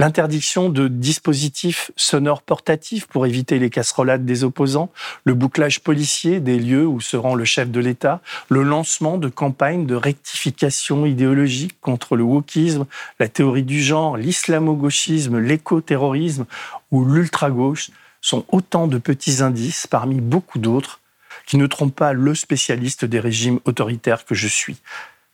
L'interdiction 0.00 0.70
de 0.70 0.88
dispositifs 0.88 1.92
sonores 1.94 2.42
portatifs 2.42 3.06
pour 3.06 3.26
éviter 3.26 3.60
les 3.60 3.70
casserolades 3.70 4.24
des 4.24 4.42
opposants, 4.42 4.90
le 5.24 5.34
bouclage 5.34 5.80
policier 5.80 6.40
des 6.40 6.58
lieux 6.58 6.84
où 6.84 7.00
se 7.00 7.16
rend 7.16 7.36
le 7.36 7.44
chef 7.44 7.70
de 7.70 7.78
l'État, 7.78 8.20
le 8.48 8.64
lancement 8.64 9.18
de 9.18 9.28
campagnes 9.28 9.86
de 9.86 9.94
rectification 9.94 11.06
idéologique 11.06 11.80
contre 11.80 12.16
le 12.16 12.24
wokisme, 12.24 12.86
la 13.20 13.28
théorie 13.28 13.62
du 13.62 13.80
genre, 13.80 14.16
l'islamo-gauchisme, 14.16 15.38
l'éco-terrorisme 15.38 16.46
ou 16.90 17.04
l'ultra-gauche 17.04 17.90
sont 18.20 18.44
autant 18.48 18.88
de 18.88 18.98
petits 18.98 19.42
indices 19.42 19.86
parmi 19.86 20.20
beaucoup 20.20 20.58
d'autres 20.58 21.00
qui 21.46 21.56
ne 21.56 21.68
trompent 21.68 21.94
pas 21.94 22.14
le 22.14 22.34
spécialiste 22.34 23.04
des 23.04 23.20
régimes 23.20 23.60
autoritaires 23.64 24.24
que 24.24 24.34
je 24.34 24.48
suis. 24.48 24.78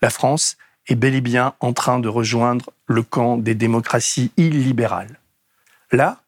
La 0.03 0.11
France 0.11 0.59
est 0.89 0.95
bel 0.95 1.15
et 1.15 1.21
bien 1.21 1.55
en 1.61 1.73
train 1.73 1.99
de 1.99 2.09
rejoindre 2.09 2.71
le 2.87 3.03
camp 3.03 3.37
des 3.37 3.55
démocraties 3.55 4.33
illibérales. 4.37 5.21
Là, 5.93 6.19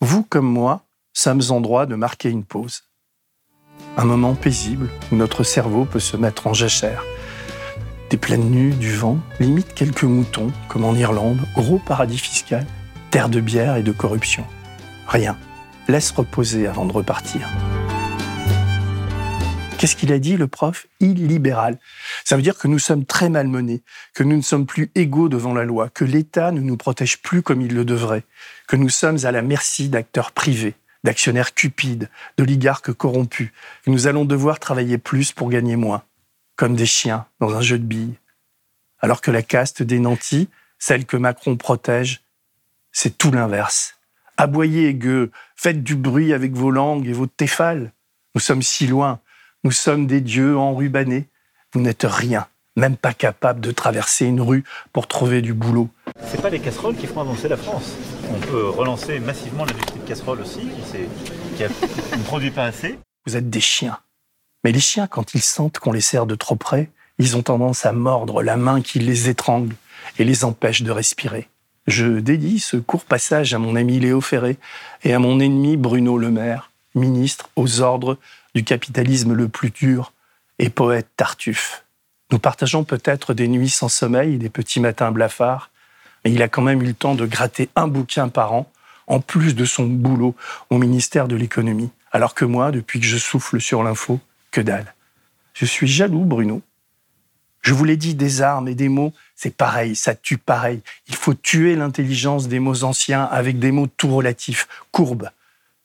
vous 0.00 0.22
comme 0.22 0.46
moi, 0.46 0.82
sommes 1.12 1.42
en 1.50 1.60
droit 1.60 1.86
de 1.86 1.94
marquer 1.94 2.30
une 2.30 2.44
pause. 2.44 2.84
Un 3.96 4.04
moment 4.04 4.34
paisible 4.34 4.88
où 5.10 5.16
notre 5.16 5.42
cerveau 5.42 5.84
peut 5.84 6.00
se 6.00 6.16
mettre 6.16 6.46
en 6.46 6.54
jachère. 6.54 7.04
Des 8.10 8.16
plaines 8.16 8.50
nues, 8.50 8.74
du 8.74 8.94
vent, 8.94 9.18
limite 9.38 9.74
quelques 9.74 10.04
moutons, 10.04 10.52
comme 10.68 10.84
en 10.84 10.94
Irlande, 10.94 11.40
gros 11.54 11.78
paradis 11.78 12.18
fiscal, 12.18 12.66
terre 13.10 13.28
de 13.28 13.40
bière 13.40 13.76
et 13.76 13.82
de 13.82 13.92
corruption. 13.92 14.44
Rien. 15.06 15.36
Laisse 15.88 16.10
reposer 16.10 16.66
avant 16.66 16.86
de 16.86 16.92
repartir. 16.92 17.48
Qu'est-ce 19.80 19.96
qu'il 19.96 20.12
a 20.12 20.18
dit, 20.18 20.36
le 20.36 20.46
prof 20.46 20.88
Illibéral? 21.00 21.78
Ça 22.26 22.36
veut 22.36 22.42
dire 22.42 22.58
que 22.58 22.68
nous 22.68 22.78
sommes 22.78 23.06
très 23.06 23.30
malmenés, 23.30 23.80
que 24.12 24.22
nous 24.22 24.36
ne 24.36 24.42
sommes 24.42 24.66
plus 24.66 24.90
égaux 24.94 25.30
devant 25.30 25.54
la 25.54 25.64
loi, 25.64 25.88
que 25.88 26.04
l'État 26.04 26.52
ne 26.52 26.60
nous 26.60 26.76
protège 26.76 27.22
plus 27.22 27.40
comme 27.40 27.62
il 27.62 27.72
le 27.72 27.86
devrait, 27.86 28.24
que 28.68 28.76
nous 28.76 28.90
sommes 28.90 29.16
à 29.24 29.32
la 29.32 29.40
merci 29.40 29.88
d'acteurs 29.88 30.32
privés, 30.32 30.74
d'actionnaires 31.02 31.54
cupides, 31.54 32.10
d'oligarques 32.36 32.92
corrompus, 32.92 33.52
que 33.82 33.90
nous 33.90 34.06
allons 34.06 34.26
devoir 34.26 34.58
travailler 34.58 34.98
plus 34.98 35.32
pour 35.32 35.48
gagner 35.48 35.76
moins, 35.76 36.02
comme 36.56 36.76
des 36.76 36.84
chiens 36.84 37.24
dans 37.40 37.54
un 37.56 37.62
jeu 37.62 37.78
de 37.78 37.84
billes. 37.84 38.18
Alors 38.98 39.22
que 39.22 39.30
la 39.30 39.40
caste 39.40 39.82
des 39.82 39.98
nantis, 39.98 40.50
celle 40.78 41.06
que 41.06 41.16
Macron 41.16 41.56
protège, 41.56 42.20
c'est 42.92 43.16
tout 43.16 43.30
l'inverse. 43.30 43.94
Aboyez, 44.36 44.92
gueux, 44.92 45.30
faites 45.56 45.82
du 45.82 45.96
bruit 45.96 46.34
avec 46.34 46.52
vos 46.52 46.70
langues 46.70 47.06
et 47.06 47.14
vos 47.14 47.26
téphales. 47.26 47.92
Nous 48.34 48.42
sommes 48.42 48.60
si 48.60 48.86
loin, 48.86 49.20
nous 49.64 49.72
sommes 49.72 50.06
des 50.06 50.20
dieux 50.20 50.56
enrubanés. 50.56 51.28
Vous 51.72 51.80
n'êtes 51.80 52.06
rien, 52.08 52.46
même 52.76 52.96
pas 52.96 53.12
capable 53.12 53.60
de 53.60 53.70
traverser 53.70 54.26
une 54.26 54.40
rue 54.40 54.64
pour 54.92 55.06
trouver 55.06 55.42
du 55.42 55.54
boulot. 55.54 55.88
C'est 56.26 56.40
pas 56.40 56.50
les 56.50 56.60
casseroles 56.60 56.96
qui 56.96 57.06
feront 57.06 57.20
avancer 57.20 57.48
la 57.48 57.56
France. 57.56 57.94
On 58.34 58.40
peut 58.40 58.68
relancer 58.68 59.20
massivement 59.20 59.64
l'industrie 59.64 60.00
de 60.00 60.08
casseroles 60.08 60.40
aussi, 60.40 60.68
qui, 61.56 61.62
ne 61.62 62.22
produit 62.24 62.50
pas 62.50 62.64
assez. 62.64 62.98
Vous 63.26 63.36
êtes 63.36 63.50
des 63.50 63.60
chiens. 63.60 63.98
Mais 64.64 64.72
les 64.72 64.80
chiens, 64.80 65.06
quand 65.06 65.34
ils 65.34 65.42
sentent 65.42 65.78
qu'on 65.78 65.92
les 65.92 66.00
sert 66.00 66.26
de 66.26 66.34
trop 66.34 66.56
près, 66.56 66.90
ils 67.18 67.36
ont 67.36 67.42
tendance 67.42 67.84
à 67.84 67.92
mordre 67.92 68.42
la 68.42 68.56
main 68.56 68.80
qui 68.80 68.98
les 68.98 69.28
étrangle 69.28 69.74
et 70.18 70.24
les 70.24 70.44
empêche 70.44 70.82
de 70.82 70.90
respirer. 70.90 71.48
Je 71.86 72.20
dédie 72.20 72.60
ce 72.60 72.76
court 72.76 73.04
passage 73.04 73.52
à 73.52 73.58
mon 73.58 73.76
ami 73.76 74.00
Léo 74.00 74.20
Ferré 74.20 74.58
et 75.02 75.12
à 75.12 75.18
mon 75.18 75.40
ennemi 75.40 75.76
Bruno 75.76 76.18
Le 76.18 76.30
Maire. 76.30 76.69
Ministre 76.94 77.50
aux 77.56 77.80
ordres 77.80 78.18
du 78.54 78.64
capitalisme 78.64 79.32
le 79.32 79.48
plus 79.48 79.70
dur 79.70 80.12
et 80.58 80.70
poète 80.70 81.08
Tartuffe. 81.16 81.84
Nous 82.30 82.38
partageons 82.38 82.84
peut-être 82.84 83.34
des 83.34 83.48
nuits 83.48 83.70
sans 83.70 83.88
sommeil 83.88 84.34
et 84.34 84.38
des 84.38 84.50
petits 84.50 84.80
matins 84.80 85.10
blafards, 85.10 85.70
mais 86.24 86.32
il 86.32 86.42
a 86.42 86.48
quand 86.48 86.62
même 86.62 86.82
eu 86.82 86.86
le 86.86 86.94
temps 86.94 87.14
de 87.14 87.26
gratter 87.26 87.68
un 87.76 87.88
bouquin 87.88 88.28
par 88.28 88.52
an, 88.52 88.70
en 89.06 89.20
plus 89.20 89.54
de 89.54 89.64
son 89.64 89.86
boulot 89.86 90.34
au 90.70 90.78
ministère 90.78 91.26
de 91.26 91.36
l'économie. 91.36 91.90
Alors 92.12 92.34
que 92.34 92.44
moi, 92.44 92.70
depuis 92.70 93.00
que 93.00 93.06
je 93.06 93.16
souffle 93.16 93.60
sur 93.60 93.82
l'info, 93.82 94.20
que 94.50 94.60
dalle. 94.60 94.94
Je 95.54 95.64
suis 95.64 95.88
jaloux, 95.88 96.24
Bruno. 96.24 96.62
Je 97.62 97.74
vous 97.74 97.84
l'ai 97.84 97.96
dit, 97.96 98.14
des 98.14 98.40
armes 98.40 98.68
et 98.68 98.74
des 98.74 98.88
mots, 98.88 99.12
c'est 99.34 99.54
pareil, 99.54 99.94
ça 99.94 100.14
tue 100.14 100.38
pareil. 100.38 100.80
Il 101.08 101.14
faut 101.14 101.34
tuer 101.34 101.76
l'intelligence 101.76 102.48
des 102.48 102.58
mots 102.58 102.84
anciens 102.84 103.24
avec 103.24 103.58
des 103.58 103.70
mots 103.70 103.88
tout 103.96 104.14
relatifs, 104.14 104.66
courbes, 104.92 105.30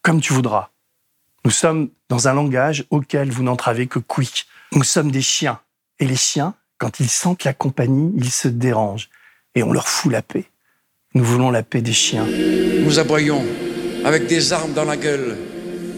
comme 0.01 0.21
tu 0.21 0.33
voudras. 0.33 0.69
Nous 1.45 1.51
sommes 1.51 1.89
dans 2.09 2.27
un 2.27 2.33
langage 2.33 2.85
auquel 2.89 3.29
vous 3.29 3.43
n'entravez 3.43 3.85
que 3.85 3.99
quick. 3.99 4.47
Nous 4.71 4.83
sommes 4.83 5.11
des 5.11 5.21
chiens. 5.21 5.59
Et 5.99 6.07
les 6.07 6.15
chiens, 6.15 6.55
quand 6.79 6.99
ils 6.99 7.09
sentent 7.09 7.43
la 7.43 7.53
compagnie, 7.53 8.11
ils 8.17 8.31
se 8.31 8.47
dérangent. 8.47 9.09
Et 9.53 9.61
on 9.61 9.71
leur 9.71 9.87
fout 9.87 10.11
la 10.11 10.23
paix. 10.23 10.45
Nous 11.13 11.23
voulons 11.23 11.51
la 11.51 11.61
paix 11.61 11.81
des 11.81 11.93
chiens. 11.93 12.25
Nous 12.25 12.97
aboyons 12.97 13.45
avec 14.03 14.25
des 14.25 14.53
armes 14.53 14.73
dans 14.73 14.85
la 14.85 14.97
gueule. 14.97 15.37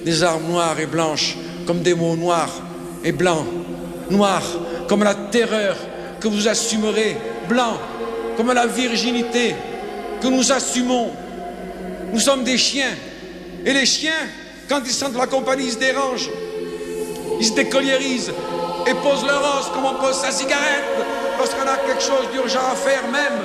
Des 0.04 0.22
armes 0.22 0.44
noires 0.48 0.78
et 0.82 0.86
blanches, 0.86 1.38
comme 1.66 1.82
des 1.82 1.94
mots 1.94 2.18
noirs 2.18 2.62
et 3.06 3.14
blancs. 3.14 3.48
Noirs 4.12 4.60
comme 4.90 5.04
la 5.04 5.16
terreur 5.16 5.78
que 6.20 6.28
vous 6.28 6.50
assumerez. 6.50 7.16
Blancs 7.48 7.80
comme 8.36 8.52
la 8.52 8.68
virginité 8.68 9.56
que 10.22 10.28
nous 10.28 10.52
assumons. 10.52 11.10
Nous 12.12 12.20
sommes 12.20 12.44
des 12.44 12.58
chiens. 12.58 12.96
Et 13.66 13.72
les 13.72 13.86
chiens, 13.86 14.28
quand 14.68 14.82
ils 14.86 14.92
sentent 14.92 15.18
la 15.18 15.28
compagnie, 15.28 15.66
ils 15.66 15.72
se 15.72 15.80
dérangent. 15.80 16.30
Ils 17.40 17.46
se 17.46 17.54
décolliérisent 17.54 18.34
et 18.88 18.94
posent 18.96 19.26
leur 19.26 19.42
os 19.60 19.70
comme 19.74 19.86
on 19.86 19.96
pose 19.96 20.16
sa 20.16 20.32
cigarette 20.32 20.84
lorsqu'on 21.38 21.68
a 21.68 21.78
quelque 21.78 22.02
chose 22.02 22.30
d'urgent 22.32 22.66
à 22.72 22.76
faire 22.76 23.04
même. 23.12 23.42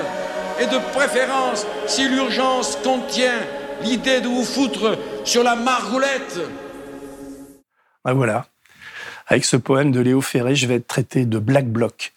Et 0.59 0.65
de 0.65 0.79
préférence, 0.93 1.65
si 1.87 2.07
l'urgence 2.07 2.77
contient 2.83 3.39
l'idée 3.83 4.21
de 4.21 4.27
vous 4.27 4.43
foutre 4.43 4.97
sur 5.23 5.43
la 5.43 5.55
margoulette. 5.55 6.39
Ben 8.05 8.13
voilà. 8.13 8.45
Avec 9.27 9.45
ce 9.45 9.57
poème 9.57 9.91
de 9.91 9.99
Léo 9.99 10.21
Ferré, 10.21 10.55
je 10.55 10.67
vais 10.67 10.75
être 10.75 10.87
traité 10.87 11.25
de 11.25 11.39
Black 11.39 11.67
Bloc. 11.67 12.13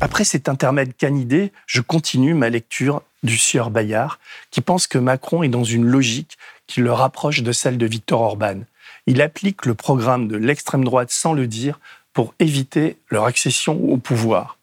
Après 0.00 0.24
cet 0.24 0.48
intermède 0.48 0.96
canidé, 0.96 1.52
je 1.66 1.80
continue 1.80 2.34
ma 2.34 2.50
lecture 2.50 3.02
du 3.26 3.36
sieur 3.36 3.70
Bayard, 3.70 4.18
qui 4.50 4.62
pense 4.62 4.86
que 4.86 4.96
Macron 4.96 5.42
est 5.42 5.48
dans 5.48 5.64
une 5.64 5.84
logique 5.84 6.38
qui 6.66 6.80
le 6.80 6.92
rapproche 6.92 7.42
de 7.42 7.52
celle 7.52 7.76
de 7.76 7.86
Victor 7.86 8.22
Orban. 8.22 8.60
Il 9.06 9.20
applique 9.20 9.66
le 9.66 9.74
programme 9.74 10.28
de 10.28 10.36
l'extrême 10.36 10.84
droite 10.84 11.10
sans 11.10 11.34
le 11.34 11.46
dire 11.46 11.78
pour 12.14 12.32
éviter 12.38 12.96
leur 13.10 13.24
accession 13.24 13.78
au 13.90 13.98
pouvoir. 13.98 14.56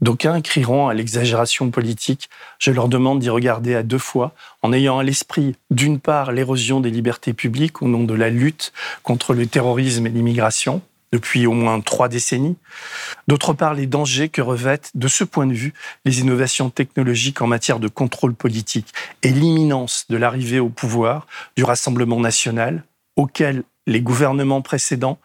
D'aucuns 0.00 0.40
crieront 0.40 0.88
à 0.88 0.94
l'exagération 0.94 1.70
politique. 1.70 2.30
Je 2.58 2.70
leur 2.70 2.88
demande 2.88 3.18
d'y 3.18 3.30
regarder 3.30 3.74
à 3.74 3.82
deux 3.82 3.98
fois, 3.98 4.32
en 4.62 4.72
ayant 4.72 4.98
à 4.98 5.02
l'esprit, 5.02 5.56
d'une 5.70 5.98
part, 5.98 6.30
l'érosion 6.30 6.80
des 6.80 6.90
libertés 6.90 7.32
publiques 7.32 7.82
au 7.82 7.88
nom 7.88 8.04
de 8.04 8.14
la 8.14 8.30
lutte 8.30 8.72
contre 9.02 9.34
le 9.34 9.46
terrorisme 9.46 10.06
et 10.06 10.10
l'immigration, 10.10 10.82
depuis 11.12 11.46
au 11.46 11.52
moins 11.52 11.80
trois 11.80 12.08
décennies. 12.08 12.56
D'autre 13.26 13.52
part, 13.52 13.74
les 13.74 13.86
dangers 13.86 14.28
que 14.28 14.42
revêtent, 14.42 14.90
de 14.94 15.08
ce 15.08 15.24
point 15.24 15.46
de 15.46 15.54
vue, 15.54 15.74
les 16.04 16.20
innovations 16.20 16.70
technologiques 16.70 17.42
en 17.42 17.46
matière 17.46 17.80
de 17.80 17.88
contrôle 17.88 18.34
politique 18.34 18.92
et 19.22 19.30
l'imminence 19.30 20.04
de 20.08 20.16
l'arrivée 20.16 20.60
au 20.60 20.68
pouvoir 20.68 21.26
du 21.56 21.64
Rassemblement 21.64 22.20
national, 22.20 22.84
auquel 23.16 23.62
les 23.86 24.00
gouvernements 24.00 24.62
précédents 24.62 25.18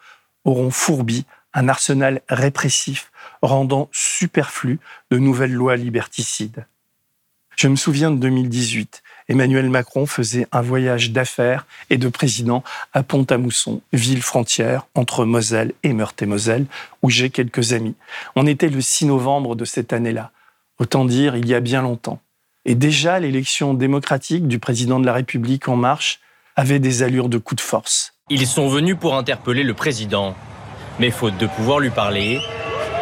auront 0.44 0.70
fourbi 0.70 1.26
un 1.52 1.68
arsenal 1.68 2.20
répressif 2.28 3.12
rendant 3.42 3.88
superflu 3.92 4.80
de 5.10 5.18
nouvelles 5.18 5.52
lois 5.52 5.76
liberticides. 5.76 6.66
Je 7.56 7.68
me 7.68 7.76
souviens 7.76 8.10
de 8.10 8.16
2018. 8.16 9.02
Emmanuel 9.28 9.70
Macron 9.70 10.04
faisait 10.04 10.46
un 10.52 10.60
voyage 10.60 11.10
d'affaires 11.10 11.66
et 11.88 11.96
de 11.96 12.08
président 12.08 12.62
à 12.92 13.02
Pont-à-Mousson, 13.02 13.80
ville 13.92 14.22
frontière 14.22 14.86
entre 14.94 15.24
Moselle 15.24 15.72
et 15.82 15.94
Meurthe-et-Moselle, 15.94 16.66
où 17.02 17.08
j'ai 17.08 17.30
quelques 17.30 17.72
amis. 17.72 17.94
On 18.36 18.46
était 18.46 18.68
le 18.68 18.82
6 18.82 19.06
novembre 19.06 19.56
de 19.56 19.64
cette 19.64 19.94
année-là. 19.94 20.30
Autant 20.78 21.06
dire, 21.06 21.36
il 21.36 21.48
y 21.48 21.54
a 21.54 21.60
bien 21.60 21.80
longtemps. 21.80 22.20
Et 22.66 22.74
déjà, 22.74 23.18
l'élection 23.18 23.72
démocratique 23.72 24.46
du 24.46 24.58
président 24.58 25.00
de 25.00 25.06
la 25.06 25.14
République 25.14 25.68
En 25.68 25.76
Marche 25.76 26.20
avait 26.56 26.78
des 26.78 27.02
allures 27.02 27.28
de 27.28 27.38
coup 27.38 27.54
de 27.54 27.60
force. 27.60 28.14
Ils 28.28 28.46
sont 28.46 28.68
venus 28.68 28.96
pour 28.98 29.16
interpeller 29.16 29.64
le 29.64 29.74
président. 29.74 30.34
Mais 30.98 31.10
faute 31.10 31.36
de 31.38 31.46
pouvoir 31.46 31.80
lui 31.80 31.90
parler, 31.90 32.40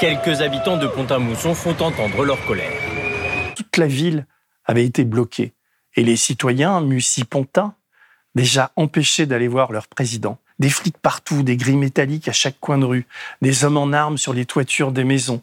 quelques 0.00 0.40
habitants 0.40 0.76
de 0.76 0.86
Pont-à-Mousson 0.86 1.54
font 1.54 1.76
entendre 1.80 2.24
leur 2.24 2.44
colère. 2.46 2.72
Toute 3.56 3.76
la 3.76 3.86
ville 3.86 4.26
avait 4.64 4.84
été 4.84 5.04
bloquée 5.04 5.52
et 5.96 6.02
les 6.02 6.16
citoyens, 6.16 6.80
muci-pontins, 6.80 7.74
déjà 8.34 8.72
empêchés 8.76 9.26
d'aller 9.26 9.48
voir 9.48 9.72
leur 9.72 9.88
président. 9.88 10.38
Des 10.58 10.70
flics 10.70 10.98
partout, 10.98 11.42
des 11.42 11.56
grilles 11.56 11.76
métalliques 11.76 12.28
à 12.28 12.32
chaque 12.32 12.60
coin 12.60 12.78
de 12.78 12.84
rue, 12.84 13.06
des 13.40 13.64
hommes 13.64 13.76
en 13.76 13.92
armes 13.92 14.18
sur 14.18 14.32
les 14.32 14.46
toitures 14.46 14.92
des 14.92 15.04
maisons, 15.04 15.42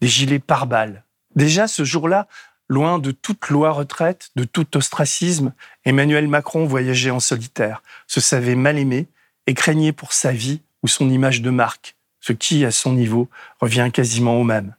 des 0.00 0.08
gilets 0.08 0.38
pare-balles. 0.38 1.04
Déjà 1.34 1.66
ce 1.66 1.84
jour-là, 1.84 2.28
loin 2.68 2.98
de 2.98 3.10
toute 3.10 3.48
loi 3.48 3.72
retraite, 3.72 4.30
de 4.36 4.44
tout 4.44 4.76
ostracisme, 4.76 5.52
Emmanuel 5.84 6.28
Macron 6.28 6.64
voyageait 6.66 7.10
en 7.10 7.20
solitaire, 7.20 7.82
se 8.06 8.20
savait 8.20 8.54
mal 8.54 8.78
aimé 8.78 9.08
et 9.46 9.54
craignait 9.54 9.92
pour 9.92 10.12
sa 10.12 10.32
vie 10.32 10.60
ou 10.82 10.88
son 10.88 11.10
image 11.10 11.42
de 11.42 11.50
marque, 11.50 11.96
ce 12.20 12.32
qui, 12.32 12.64
à 12.64 12.70
son 12.70 12.92
niveau, 12.92 13.28
revient 13.60 13.90
quasiment 13.92 14.40
au 14.40 14.44
même. 14.44 14.74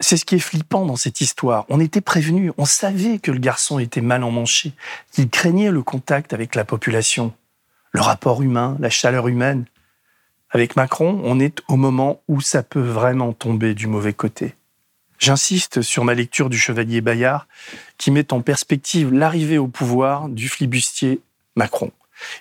C'est 0.00 0.16
ce 0.16 0.24
qui 0.24 0.34
est 0.34 0.40
flippant 0.40 0.84
dans 0.84 0.96
cette 0.96 1.20
histoire. 1.20 1.64
On 1.68 1.80
était 1.80 2.02
prévenu, 2.02 2.52
on 2.58 2.66
savait 2.66 3.18
que 3.18 3.30
le 3.30 3.38
garçon 3.38 3.78
était 3.78 4.02
mal 4.02 4.24
emmanché, 4.24 4.72
qu'il 5.10 5.30
craignait 5.30 5.70
le 5.70 5.82
contact 5.82 6.32
avec 6.32 6.54
la 6.54 6.64
population, 6.64 7.32
le 7.92 8.02
rapport 8.02 8.42
humain, 8.42 8.76
la 8.78 8.90
chaleur 8.90 9.28
humaine. 9.28 9.64
Avec 10.50 10.76
Macron, 10.76 11.20
on 11.24 11.40
est 11.40 11.60
au 11.68 11.76
moment 11.76 12.20
où 12.28 12.40
ça 12.40 12.62
peut 12.62 12.80
vraiment 12.80 13.32
tomber 13.32 13.74
du 13.74 13.86
mauvais 13.86 14.12
côté. 14.12 14.54
J'insiste 15.18 15.80
sur 15.80 16.04
ma 16.04 16.14
lecture 16.14 16.50
du 16.50 16.58
chevalier 16.58 17.00
Bayard, 17.00 17.46
qui 17.96 18.10
met 18.10 18.32
en 18.32 18.42
perspective 18.42 19.12
l'arrivée 19.12 19.58
au 19.58 19.66
pouvoir 19.66 20.28
du 20.28 20.48
flibustier 20.48 21.20
Macron. 21.56 21.90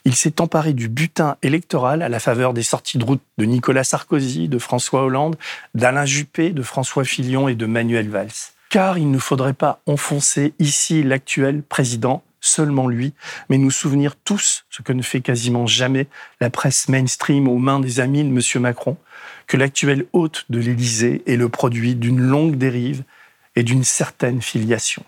Il 0.05 0.15
s'est 0.15 0.41
emparé 0.41 0.73
du 0.73 0.89
butin 0.89 1.37
électoral 1.41 2.01
à 2.01 2.09
la 2.09 2.19
faveur 2.19 2.53
des 2.53 2.63
sorties 2.63 2.97
de 2.97 3.05
route 3.05 3.21
de 3.37 3.45
Nicolas 3.45 3.83
Sarkozy, 3.83 4.47
de 4.47 4.57
François 4.57 5.03
Hollande, 5.03 5.35
d'Alain 5.73 6.05
Juppé, 6.05 6.51
de 6.51 6.61
François 6.63 7.03
Fillon 7.03 7.47
et 7.47 7.55
de 7.55 7.65
Manuel 7.65 8.09
Valls. 8.09 8.29
Car 8.69 8.97
il 8.97 9.11
ne 9.11 9.19
faudrait 9.19 9.53
pas 9.53 9.81
enfoncer 9.85 10.53
ici 10.59 11.03
l'actuel 11.03 11.63
président, 11.63 12.23
seulement 12.41 12.87
lui, 12.87 13.13
mais 13.49 13.57
nous 13.57 13.71
souvenir 13.71 14.15
tous, 14.15 14.65
ce 14.69 14.81
que 14.81 14.93
ne 14.93 15.01
fait 15.01 15.21
quasiment 15.21 15.67
jamais 15.67 16.07
la 16.39 16.49
presse 16.49 16.89
mainstream 16.89 17.47
aux 17.47 17.57
mains 17.57 17.79
des 17.79 17.99
amis 17.99 18.23
de 18.23 18.29
M. 18.29 18.61
Macron, 18.61 18.97
que 19.47 19.57
l'actuel 19.57 20.05
hôte 20.13 20.45
de 20.49 20.59
l'Élysée 20.59 21.23
est 21.25 21.37
le 21.37 21.49
produit 21.49 21.95
d'une 21.95 22.19
longue 22.19 22.57
dérive 22.57 23.03
et 23.55 23.63
d'une 23.63 23.83
certaine 23.83 24.41
filiation. 24.41 25.03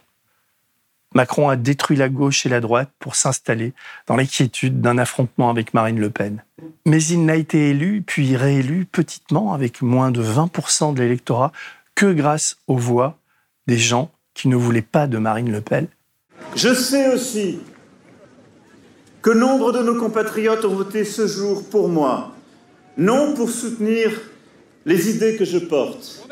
Macron 1.15 1.49
a 1.49 1.55
détruit 1.55 1.97
la 1.97 2.09
gauche 2.09 2.45
et 2.45 2.49
la 2.49 2.59
droite 2.59 2.89
pour 2.99 3.15
s'installer 3.15 3.73
dans 4.07 4.15
l'inquiétude 4.15 4.81
d'un 4.81 4.97
affrontement 4.97 5.49
avec 5.49 5.73
Marine 5.73 5.99
Le 5.99 6.09
Pen. 6.09 6.43
Mais 6.85 7.03
il 7.03 7.25
n'a 7.25 7.35
été 7.35 7.69
élu, 7.69 8.03
puis 8.05 8.35
réélu 8.35 8.85
petitement, 8.85 9.53
avec 9.53 9.81
moins 9.81 10.11
de 10.11 10.21
20% 10.21 10.93
de 10.93 11.01
l'électorat, 11.01 11.51
que 11.95 12.11
grâce 12.11 12.57
aux 12.67 12.77
voix 12.77 13.17
des 13.67 13.77
gens 13.77 14.11
qui 14.33 14.47
ne 14.47 14.55
voulaient 14.55 14.81
pas 14.81 15.07
de 15.07 15.17
Marine 15.17 15.51
Le 15.51 15.61
Pen. 15.61 15.87
Je 16.55 16.73
sais 16.73 17.13
aussi 17.13 17.59
que 19.21 19.31
nombre 19.31 19.71
de 19.71 19.79
nos 19.79 19.95
compatriotes 19.95 20.63
ont 20.65 20.75
voté 20.75 21.03
ce 21.03 21.27
jour 21.27 21.67
pour 21.69 21.89
moi, 21.89 22.33
non 22.97 23.33
pour 23.33 23.49
soutenir 23.49 24.11
les 24.85 25.09
idées 25.09 25.35
que 25.35 25.45
je 25.45 25.57
porte, 25.57 26.27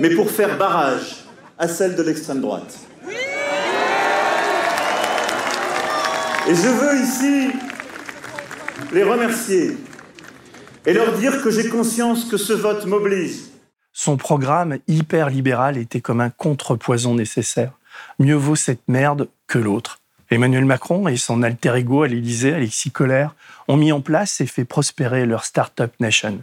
mais 0.00 0.10
pour 0.10 0.30
faire 0.30 0.56
barrage 0.56 1.24
à 1.58 1.68
celles 1.68 1.96
de 1.96 2.02
l'extrême 2.02 2.40
droite. 2.40 2.78
Et 6.48 6.54
je 6.54 6.68
veux 6.68 6.98
ici 7.02 7.50
les 8.94 9.02
remercier 9.02 9.76
et 10.86 10.94
leur 10.94 11.18
dire 11.18 11.42
que 11.42 11.50
j'ai 11.50 11.68
conscience 11.68 12.24
que 12.24 12.38
ce 12.38 12.54
vote 12.54 12.86
m'oblige. 12.86 13.36
Son 13.92 14.16
programme 14.16 14.78
hyper 14.88 15.28
libéral 15.28 15.76
était 15.76 16.00
comme 16.00 16.22
un 16.22 16.30
contrepoison 16.30 17.14
nécessaire. 17.14 17.72
Mieux 18.18 18.34
vaut 18.34 18.56
cette 18.56 18.88
merde 18.88 19.28
que 19.46 19.58
l'autre. 19.58 19.98
Emmanuel 20.30 20.64
Macron 20.64 21.06
et 21.06 21.18
son 21.18 21.42
alter 21.42 21.74
ego 21.76 22.04
à 22.04 22.08
l'Élysée, 22.08 22.54
Alexis 22.54 22.92
Collère, 22.92 23.34
ont 23.66 23.76
mis 23.76 23.92
en 23.92 24.00
place 24.00 24.40
et 24.40 24.46
fait 24.46 24.64
prospérer 24.64 25.26
leur 25.26 25.44
Startup 25.44 25.92
Nation. 26.00 26.40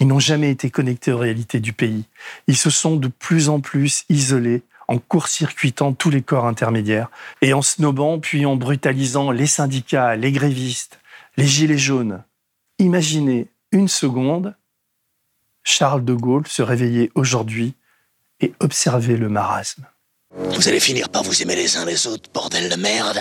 Ils 0.00 0.06
n'ont 0.06 0.20
jamais 0.20 0.50
été 0.50 0.68
connectés 0.68 1.12
aux 1.12 1.18
réalités 1.18 1.60
du 1.60 1.72
pays. 1.72 2.04
Ils 2.46 2.58
se 2.58 2.68
sont 2.68 2.96
de 2.96 3.08
plus 3.08 3.48
en 3.48 3.60
plus 3.60 4.04
isolés 4.10 4.64
en 4.88 4.98
court-circuitant 4.98 5.92
tous 5.92 6.10
les 6.10 6.22
corps 6.22 6.46
intermédiaires 6.46 7.10
et 7.42 7.52
en 7.52 7.62
snobant 7.62 8.18
puis 8.18 8.46
en 8.46 8.56
brutalisant 8.56 9.30
les 9.30 9.46
syndicats, 9.46 10.16
les 10.16 10.32
grévistes, 10.32 10.98
les 11.36 11.46
gilets 11.46 11.78
jaunes. 11.78 12.22
Imaginez 12.78 13.48
une 13.72 13.88
seconde 13.88 14.54
Charles 15.64 16.04
de 16.04 16.12
Gaulle 16.12 16.46
se 16.46 16.62
réveiller 16.62 17.10
aujourd'hui 17.14 17.74
et 18.40 18.52
observer 18.60 19.16
le 19.16 19.28
marasme. 19.28 19.86
Vous 20.36 20.68
allez 20.68 20.80
finir 20.80 21.08
par 21.08 21.22
vous 21.22 21.42
aimer 21.42 21.56
les 21.56 21.76
uns 21.76 21.84
les 21.84 22.06
autres, 22.06 22.28
bordel 22.32 22.68
de 22.68 22.76
merde. 22.76 23.20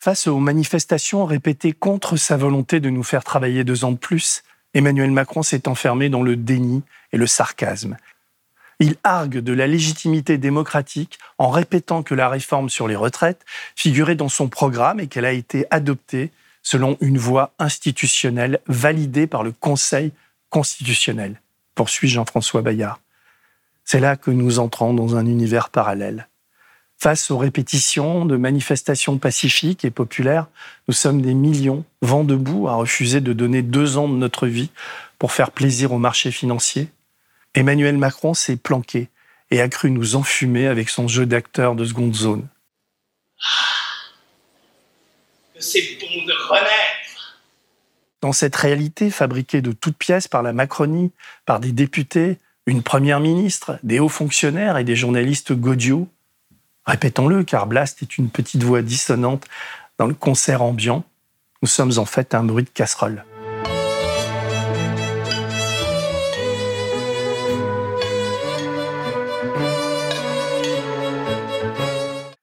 Face 0.00 0.26
aux 0.26 0.38
manifestations 0.38 1.24
répétées 1.24 1.72
contre 1.72 2.16
sa 2.16 2.36
volonté 2.36 2.80
de 2.80 2.90
nous 2.90 3.02
faire 3.02 3.24
travailler 3.24 3.64
deux 3.64 3.84
ans 3.84 3.92
de 3.92 3.96
plus, 3.96 4.42
Emmanuel 4.74 5.10
Macron 5.10 5.42
s'est 5.42 5.68
enfermé 5.68 6.08
dans 6.08 6.22
le 6.22 6.36
déni 6.36 6.82
et 7.12 7.16
le 7.16 7.26
sarcasme. 7.26 7.96
Il 8.80 8.96
argue 9.04 9.42
de 9.42 9.52
la 9.52 9.66
légitimité 9.66 10.38
démocratique 10.38 11.18
en 11.38 11.50
répétant 11.50 12.02
que 12.02 12.14
la 12.14 12.28
réforme 12.28 12.68
sur 12.68 12.88
les 12.88 12.96
retraites 12.96 13.44
figurait 13.76 14.16
dans 14.16 14.28
son 14.28 14.48
programme 14.48 15.00
et 15.00 15.06
qu'elle 15.06 15.24
a 15.24 15.32
été 15.32 15.66
adoptée 15.70 16.30
selon 16.62 16.96
une 17.00 17.18
voie 17.18 17.52
institutionnelle 17.58 18.60
validée 18.66 19.26
par 19.26 19.42
le 19.42 19.52
Conseil 19.52 20.12
constitutionnel, 20.50 21.40
poursuit 21.74 22.08
Jean-François 22.08 22.62
Bayard. 22.62 23.00
C'est 23.84 24.00
là 24.00 24.16
que 24.16 24.30
nous 24.30 24.58
entrons 24.58 24.94
dans 24.94 25.16
un 25.16 25.26
univers 25.26 25.68
parallèle. 25.68 26.26
Face 26.96 27.30
aux 27.30 27.36
répétitions 27.36 28.24
de 28.24 28.36
manifestations 28.36 29.18
pacifiques 29.18 29.84
et 29.84 29.90
populaires, 29.90 30.46
nous 30.88 30.94
sommes 30.94 31.20
des 31.20 31.34
millions, 31.34 31.84
vent 32.00 32.24
debout, 32.24 32.68
à 32.68 32.76
refuser 32.76 33.20
de 33.20 33.32
donner 33.32 33.62
deux 33.62 33.98
ans 33.98 34.08
de 34.08 34.14
notre 34.14 34.46
vie 34.46 34.70
pour 35.18 35.32
faire 35.32 35.50
plaisir 35.50 35.92
aux 35.92 35.98
marchés 35.98 36.30
financiers. 36.30 36.88
Emmanuel 37.54 37.96
Macron 37.96 38.34
s'est 38.34 38.56
planqué 38.56 39.08
et 39.50 39.60
a 39.60 39.68
cru 39.68 39.90
nous 39.90 40.16
enfumer 40.16 40.66
avec 40.66 40.88
son 40.88 41.08
jeu 41.08 41.26
d'acteur 41.26 41.74
de 41.74 41.84
seconde 41.84 42.14
zone. 42.14 42.46
C'est 45.58 45.98
bon 46.00 46.24
de 46.26 46.48
renaître. 46.48 47.40
Dans 48.20 48.32
cette 48.32 48.56
réalité 48.56 49.10
fabriquée 49.10 49.60
de 49.60 49.72
toutes 49.72 49.96
pièces 49.96 50.28
par 50.28 50.42
la 50.42 50.52
Macronie, 50.52 51.12
par 51.46 51.60
des 51.60 51.72
députés, 51.72 52.38
une 52.66 52.82
première 52.82 53.20
ministre, 53.20 53.78
des 53.82 54.00
hauts 54.00 54.08
fonctionnaires 54.08 54.78
et 54.78 54.84
des 54.84 54.96
journalistes 54.96 55.52
godiaux, 55.52 56.08
Répétons-le, 56.86 57.44
car 57.44 57.66
Blast 57.66 58.02
est 58.02 58.18
une 58.18 58.28
petite 58.28 58.62
voix 58.62 58.82
dissonante 58.82 59.46
dans 59.98 60.06
le 60.06 60.14
concert 60.14 60.62
ambiant. 60.62 61.04
Nous 61.62 61.68
sommes 61.68 61.92
en 61.96 62.04
fait 62.04 62.34
un 62.34 62.44
bruit 62.44 62.64
de 62.64 62.68
casserole. 62.68 63.24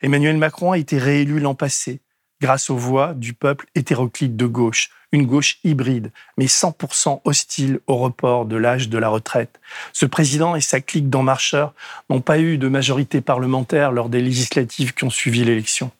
Emmanuel 0.01 0.37
Macron 0.37 0.71
a 0.71 0.77
été 0.77 0.97
réélu 0.97 1.39
l'an 1.39 1.53
passé 1.53 2.01
grâce 2.41 2.71
aux 2.71 2.75
voix 2.75 3.13
du 3.13 3.33
peuple 3.33 3.67
hétéroclite 3.75 4.35
de 4.35 4.47
gauche, 4.47 4.89
une 5.11 5.27
gauche 5.27 5.59
hybride, 5.63 6.11
mais 6.37 6.45
100% 6.45 7.21
hostile 7.23 7.79
au 7.85 7.97
report 7.97 8.47
de 8.47 8.55
l'âge 8.55 8.89
de 8.89 8.97
la 8.97 9.09
retraite. 9.09 9.59
Ce 9.93 10.07
président 10.07 10.55
et 10.55 10.61
sa 10.61 10.81
clique 10.81 11.09
d'en 11.09 11.21
marcheurs 11.21 11.75
n'ont 12.09 12.21
pas 12.21 12.39
eu 12.39 12.57
de 12.57 12.67
majorité 12.67 13.21
parlementaire 13.21 13.91
lors 13.91 14.09
des 14.09 14.21
législatives 14.21 14.95
qui 14.95 15.03
ont 15.03 15.11
suivi 15.11 15.43
l'élection. 15.43 15.91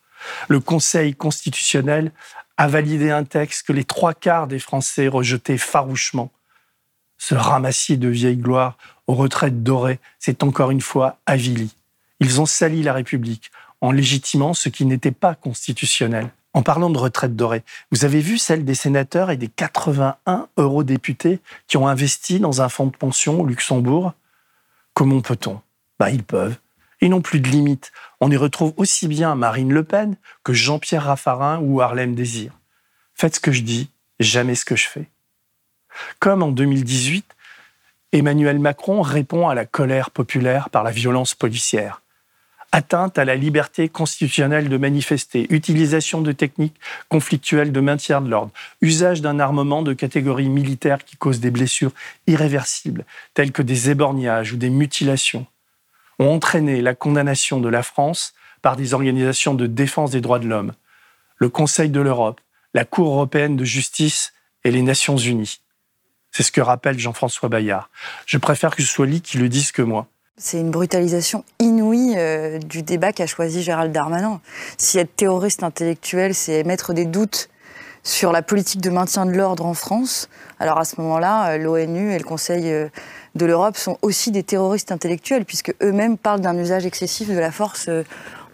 Le 0.48 0.60
Conseil 0.60 1.14
constitutionnel 1.14 2.12
a 2.58 2.68
validé 2.68 3.12
un 3.12 3.24
texte 3.24 3.68
que 3.68 3.74
les 3.74 3.84
trois 3.84 4.16
quarts 4.16 4.48
des 4.48 4.60
Français 4.60 5.08
rejetaient 5.08 5.58
farouchement. 5.58 6.32
Ce 7.20 7.36
ramassis 7.36 7.98
de 7.98 8.08
vieille 8.08 8.38
gloire 8.38 8.78
aux 9.06 9.14
retraites 9.14 9.62
dorées 9.62 10.00
s'est 10.18 10.44
encore 10.44 10.72
une 10.72 10.82
fois 10.82 11.18
avili. 11.28 11.76
Ils 12.20 12.40
ont 12.40 12.46
sali 12.46 12.84
la 12.84 12.94
République 12.94 13.52
en 13.82 13.92
légitimant 13.92 14.54
ce 14.54 14.70
qui 14.70 14.86
n'était 14.86 15.12
pas 15.12 15.36
constitutionnel. 15.36 16.30
En 16.54 16.64
parlant 16.64 16.90
de 16.90 16.98
retraite 16.98 17.36
dorée, 17.36 17.64
vous 17.92 18.06
avez 18.06 18.20
vu 18.20 18.38
celle 18.38 18.66
des 18.66 18.76
sénateurs 18.76 19.32
et 19.32 19.38
des 19.38 19.48
81 19.48 20.48
eurodéputés 20.58 21.40
qui 21.68 21.78
ont 21.78 21.88
investi 21.88 22.40
dans 22.40 22.62
un 22.62 22.70
fonds 22.70 22.88
de 22.88 22.96
pension 22.96 23.40
au 23.40 23.46
Luxembourg? 23.46 24.14
Comment 24.94 25.22
peut-on? 25.22 25.62
Bah, 25.98 26.12
Ils 26.12 26.24
peuvent. 26.24 26.58
Ils 27.00 27.10
n'ont 27.10 27.22
plus 27.22 27.40
de 27.40 27.48
limite. 27.48 27.92
On 28.20 28.30
y 28.30 28.38
retrouve 28.38 28.74
aussi 28.78 29.08
bien 29.08 29.34
Marine 29.36 29.74
Le 29.74 29.84
Pen 29.84 30.18
que 30.44 30.54
Jean-Pierre 30.54 31.06
Raffarin 31.06 31.60
ou 31.60 31.82
Harlem 31.82 32.14
Désir. 32.14 32.52
Faites 33.16 33.36
ce 33.36 33.40
que 33.40 33.52
je 33.52 33.62
dis, 33.62 33.90
jamais 34.20 34.56
ce 34.56 34.66
que 34.66 34.76
je 34.76 34.88
fais. 34.88 35.10
Comme 36.20 36.44
en 36.44 36.52
2018, 36.52 37.26
Emmanuel 38.12 38.60
Macron 38.60 39.02
répond 39.02 39.48
à 39.48 39.56
la 39.56 39.66
colère 39.66 40.12
populaire 40.12 40.70
par 40.70 40.84
la 40.84 40.92
violence 40.92 41.34
policière 41.34 42.02
atteinte 42.72 43.18
à 43.18 43.26
la 43.26 43.36
liberté 43.36 43.90
constitutionnelle 43.90 44.70
de 44.70 44.78
manifester, 44.78 45.46
utilisation 45.50 46.22
de 46.22 46.32
techniques 46.32 46.80
conflictuelles 47.10 47.72
de 47.72 47.80
maintien 47.82 48.22
de 48.22 48.30
l'ordre, 48.30 48.52
usage 48.82 49.22
d'un 49.22 49.40
armement 49.40 49.82
de 49.82 49.94
catégorie 49.94 50.50
militaire 50.50 51.04
qui 51.04 51.18
cause 51.18 51.40
des 51.40 51.52
blessures 51.52 51.92
irréversibles, 52.28 53.06
telles 53.34 53.52
que 53.52 53.62
des 53.62 53.90
éborgnages 53.90 54.54
ou 54.54 54.58
des 54.58 54.70
mutilations, 54.70 55.46
ont 56.20 56.30
entraîné 56.30 56.82
la 56.82 56.96
condamnation 56.96 57.60
de 57.60 57.70
la 57.70 57.84
France 57.84 58.34
par 58.62 58.78
des 58.78 58.94
organisations 58.94 59.54
de 59.54 59.68
défense 59.68 60.12
des 60.12 60.22
droits 60.22 60.40
de 60.40 60.48
l'homme, 60.48 60.74
le 61.38 61.50
Conseil 61.50 61.90
de 61.90 62.00
l'Europe, 62.00 62.40
la 62.74 62.86
Cour 62.86 63.14
européenne 63.14 63.58
de 63.58 63.66
justice 63.66 64.34
et 64.64 64.72
les 64.72 64.82
Nations 64.82 65.18
unies. 65.18 65.60
C'est 66.32 66.44
ce 66.44 66.52
que 66.52 66.62
rappelle 66.62 66.98
Jean-François 66.98 67.50
Bayard. 67.50 67.90
Je 68.26 68.38
préfère 68.38 68.76
que 68.76 68.82
ce 68.82 68.88
soit 68.88 69.06
lui 69.06 69.22
qui 69.22 69.38
le 69.38 69.50
dise 69.50 69.72
que 69.72 69.82
moi. 69.82 70.08
C'est 70.44 70.60
une 70.60 70.72
brutalisation 70.72 71.46
inouïe 71.60 72.16
euh, 72.18 72.58
du 72.58 72.82
débat 72.82 73.12
qu'a 73.12 73.28
choisi 73.28 73.62
Gérald 73.62 73.92
Darmanin. 73.92 74.42
Si 74.80 74.98
être 74.98 75.16
terroriste 75.16 75.62
intellectuel, 75.62 76.34
c'est 76.34 76.64
mettre 76.64 76.94
des 76.94 77.06
doutes 77.06 77.48
sur 78.02 78.32
la 78.32 78.42
politique 78.42 78.82
de 78.82 78.90
maintien 78.90 79.28
de 79.28 79.34
l'ordre 79.34 79.68
en 79.68 79.76
France, 79.76 80.30
alors 80.58 80.80
à 80.80 80.86
ce 80.86 81.00
moment-là, 81.00 81.52
euh, 81.52 81.58
l'ONU 81.60 82.12
et 82.12 82.18
le 82.18 82.24
Conseil 82.24 82.72
euh, 82.72 82.90
de 83.36 83.46
l'Europe 83.46 83.78
sont 83.78 84.00
aussi 84.02 84.32
des 84.32 84.42
terroristes 84.42 84.92
intellectuels, 84.92 85.46
puisque 85.46 85.76
eux-mêmes 85.84 86.18
parlent 86.18 86.42
d'un 86.42 86.58
usage 86.58 86.88
excessif 86.88 87.30
de 87.30 87.38
la 87.38 87.52
force 87.52 87.88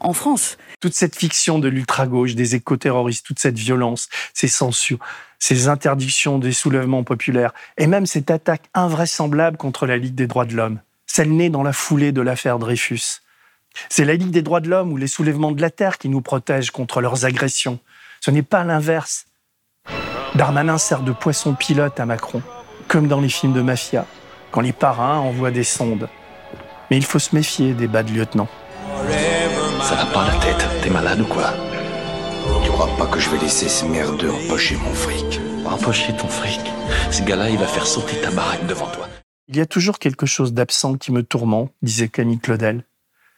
en 0.02 0.12
France. 0.12 0.58
Toute 0.82 0.94
cette 0.94 1.16
fiction 1.16 1.58
de 1.58 1.70
l'ultra-gauche, 1.70 2.36
des 2.36 2.56
éco-terroristes, 2.56 3.26
toute 3.26 3.40
cette 3.40 3.58
violence, 3.58 4.10
ces 4.34 4.50
censures, 4.50 5.00
ces 5.40 5.70
interdictions 5.70 6.38
des 6.38 6.52
soulèvements 6.52 7.06
populaires, 7.06 7.54
et 7.78 7.88
même 7.88 8.06
cette 8.06 8.30
attaque 8.30 8.63
invraisemblable 8.74 9.56
contre 9.56 9.86
la 9.86 9.96
Ligue 9.96 10.16
des 10.16 10.28
droits 10.28 10.46
de 10.46 10.54
l'homme, 10.54 10.82
celle 11.08 11.32
née 11.36 11.50
dans 11.50 11.63
la 11.63 11.74
foulée 11.74 12.12
de 12.12 12.22
l'affaire 12.22 12.60
Dreyfus. 12.60 13.22
C'est 13.89 14.06
la 14.06 14.13
Ligue 14.13 14.32
des 14.32 14.41
droits 14.41 14.60
de 14.60 14.70
l'homme 14.70 14.91
ou 14.91 14.98
les 14.98 15.08
soulèvements 15.08 15.52
de 15.52 15.62
la 15.62 15.70
Terre 15.70 15.98
qui 15.98 16.10
nous 16.10 16.22
protègent 16.22 16.72
contre 16.72 17.02
leurs 17.02 17.26
agressions. 17.26 17.80
Ce 18.22 18.32
n'est 18.32 18.43
pas 18.43 18.63
l'inverse. 18.63 19.26
Darmanin 20.36 20.78
sert 20.78 21.02
de 21.02 21.12
poisson 21.12 21.54
pilote 21.54 22.00
à 22.00 22.06
Macron, 22.06 22.41
comme 22.88 23.08
dans 23.08 23.22
les 23.22 23.30
films 23.30 23.54
de 23.54 23.62
mafia, 23.62 24.06
quand 24.52 24.62
les 24.62 24.74
parrains 24.74 25.20
envoient 25.20 25.52
des 25.52 25.63
sondes. 25.63 26.10
Mais 26.89 26.98
il 26.98 27.06
faut 27.06 27.20
se 27.20 27.36
méfier 27.36 27.74
des 27.74 27.88
bas 27.88 28.04
de 28.04 28.12
lieutenant. 28.12 28.48
Ça 29.82 29.96
va 29.96 30.06
pas 30.08 30.28
la 30.28 30.34
tête, 30.39 30.67
t'es 30.82 30.89
malade 30.89 31.22
ou 31.22 31.26
quoi? 31.26 31.54
Tu 32.63 32.70
crois 32.72 32.89
pas 32.98 33.08
que 33.08 33.20
je 33.20 33.30
vais 33.30 33.38
laisser 33.38 33.70
ces 33.70 33.88
merdeux 33.88 34.32
empocher 34.32 34.76
mon 34.76 34.93
fric? 34.93 35.39
Empocher 35.65 36.15
ton 36.15 36.28
fric 36.28 36.62
Ce 37.12 37.22
gars-là, 37.24 37.50
il 37.50 37.58
va 37.58 37.67
faire 37.67 37.86
sauter 37.86 38.17
ta 38.22 38.32
baraque 38.32 38.65
devant 38.67 38.88
toi. 38.88 39.08
Il 39.50 39.56
y 39.56 39.62
a 39.62 39.66
toujours 39.66 40.00
quelque 40.00 40.26
chose 40.26 40.54
d'absent 40.54 40.96
qui 40.96 41.14
me 41.14 41.24
tourmente, 41.24 41.72
disait 41.82 42.10
Camille 42.10 42.40
Claudel. 42.40 42.84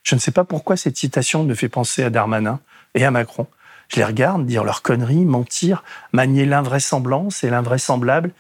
Je 0.02 0.16
ne 0.16 0.20
sais 0.20 0.32
pas 0.32 0.44
pourquoi 0.44 0.76
cette 0.76 0.98
citation 0.98 1.44
me 1.44 1.54
fait 1.54 1.70
penser 1.70 2.02
à 2.04 2.10
Darmanin 2.10 2.60
et 2.96 3.06
à 3.06 3.12
Macron. 3.12 3.46
Je 3.90 3.98
les 3.98 4.06
regarde 4.06 4.46
dire 4.46 4.64
leurs 4.64 4.82
conneries, 4.82 5.26
mentir, 5.26 5.84
manier 6.12 6.46
l'invraisemblance 6.46 7.44
et 7.44 7.50
l'invraisemblable, 7.50 8.32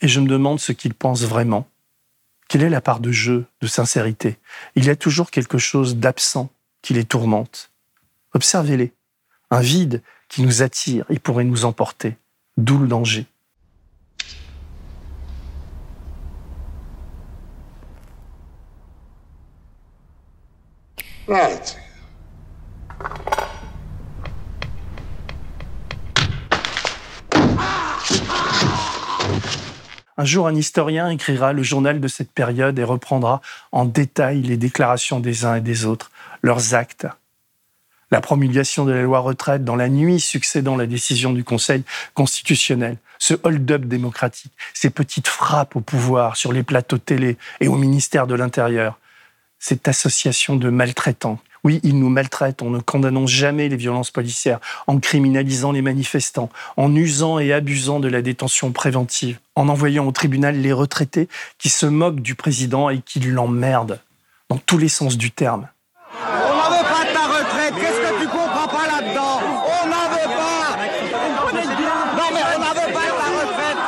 et 0.00 0.08
je 0.08 0.20
me 0.20 0.28
demande 0.28 0.60
ce 0.60 0.70
qu'ils 0.72 0.94
pensent 0.94 1.24
vraiment. 1.24 1.66
Quelle 2.48 2.62
est 2.62 2.70
la 2.70 2.80
part 2.80 3.00
de 3.00 3.10
jeu, 3.10 3.46
de 3.60 3.66
sincérité? 3.66 4.38
Il 4.76 4.84
y 4.84 4.90
a 4.90 4.96
toujours 4.96 5.30
quelque 5.30 5.58
chose 5.58 5.96
d'absent 5.96 6.50
qui 6.82 6.94
les 6.94 7.04
tourmente. 7.04 7.70
Observez-les. 8.34 8.92
Un 9.50 9.60
vide 9.60 10.02
qui 10.28 10.42
nous 10.42 10.62
attire 10.62 11.04
et 11.08 11.18
pourrait 11.18 11.44
nous 11.44 11.64
emporter. 11.64 12.16
D'où 12.56 12.78
le 12.78 12.86
danger. 12.86 13.26
Un 21.28 21.60
jour, 30.24 30.48
un 30.48 30.56
historien 30.56 31.10
écrira 31.10 31.52
le 31.52 31.62
journal 31.62 32.00
de 32.00 32.08
cette 32.08 32.32
période 32.32 32.76
et 32.78 32.84
reprendra 32.84 33.40
en 33.70 33.84
détail 33.84 34.40
les 34.42 34.56
déclarations 34.56 35.20
des 35.20 35.44
uns 35.44 35.56
et 35.56 35.60
des 35.60 35.84
autres, 35.84 36.10
leurs 36.42 36.74
actes. 36.74 37.06
La 38.10 38.20
promulgation 38.20 38.84
de 38.84 38.92
la 38.92 39.02
loi 39.02 39.20
retraite 39.20 39.64
dans 39.64 39.76
la 39.76 39.88
nuit 39.88 40.18
succédant 40.20 40.76
la 40.76 40.86
décision 40.86 41.32
du 41.32 41.44
Conseil 41.44 41.84
constitutionnel, 42.14 42.96
ce 43.18 43.34
hold-up 43.44 43.84
démocratique, 43.84 44.52
ces 44.74 44.90
petites 44.90 45.28
frappes 45.28 45.76
au 45.76 45.80
pouvoir 45.80 46.36
sur 46.36 46.52
les 46.52 46.64
plateaux 46.64 46.98
télé 46.98 47.38
et 47.60 47.68
au 47.68 47.76
ministère 47.76 48.26
de 48.26 48.34
l'Intérieur, 48.34 48.98
cette 49.62 49.86
association 49.86 50.56
de 50.56 50.68
maltraitants. 50.70 51.38
Oui, 51.62 51.78
ils 51.84 51.96
nous 51.96 52.08
maltraitent, 52.08 52.62
on 52.62 52.70
ne 52.70 52.80
condamnons 52.80 53.28
jamais 53.28 53.68
les 53.68 53.76
violences 53.76 54.10
policières, 54.10 54.58
en 54.88 54.98
criminalisant 54.98 55.70
les 55.70 55.82
manifestants, 55.82 56.50
en 56.76 56.92
usant 56.96 57.38
et 57.38 57.52
abusant 57.52 58.00
de 58.00 58.08
la 58.08 58.22
détention 58.22 58.72
préventive, 58.72 59.38
en 59.54 59.68
envoyant 59.68 60.04
au 60.04 60.10
tribunal 60.10 60.56
les 60.60 60.72
retraités 60.72 61.28
qui 61.58 61.68
se 61.68 61.86
moquent 61.86 62.20
du 62.20 62.34
président 62.34 62.90
et 62.90 63.00
qui 63.00 63.20
l'emmerdent, 63.20 64.00
dans 64.50 64.58
tous 64.58 64.78
les 64.78 64.88
sens 64.88 65.16
du 65.16 65.30
terme. 65.30 65.68
On 66.12 66.56
n'en 66.56 66.68
veut 66.68 66.82
pas 66.82 67.04
de 67.04 67.12
ta 67.14 67.26
retraite, 67.28 67.74
qu'est-ce 67.76 68.00
que 68.00 68.20
tu 68.20 68.26
comprends 68.26 68.66
pas 68.66 68.86
là-dedans? 68.88 69.40
On 69.44 69.86
n'en 69.86 70.08
veut 70.10 70.28
pas! 70.36 70.76
Non 72.16 72.30
mais 72.34 72.42
on 72.56 72.58
n'en 72.58 72.74
veut 72.74 72.92
pas 72.92 73.06
de 73.06 73.14
ta 73.16 73.46
retraite, 73.46 73.78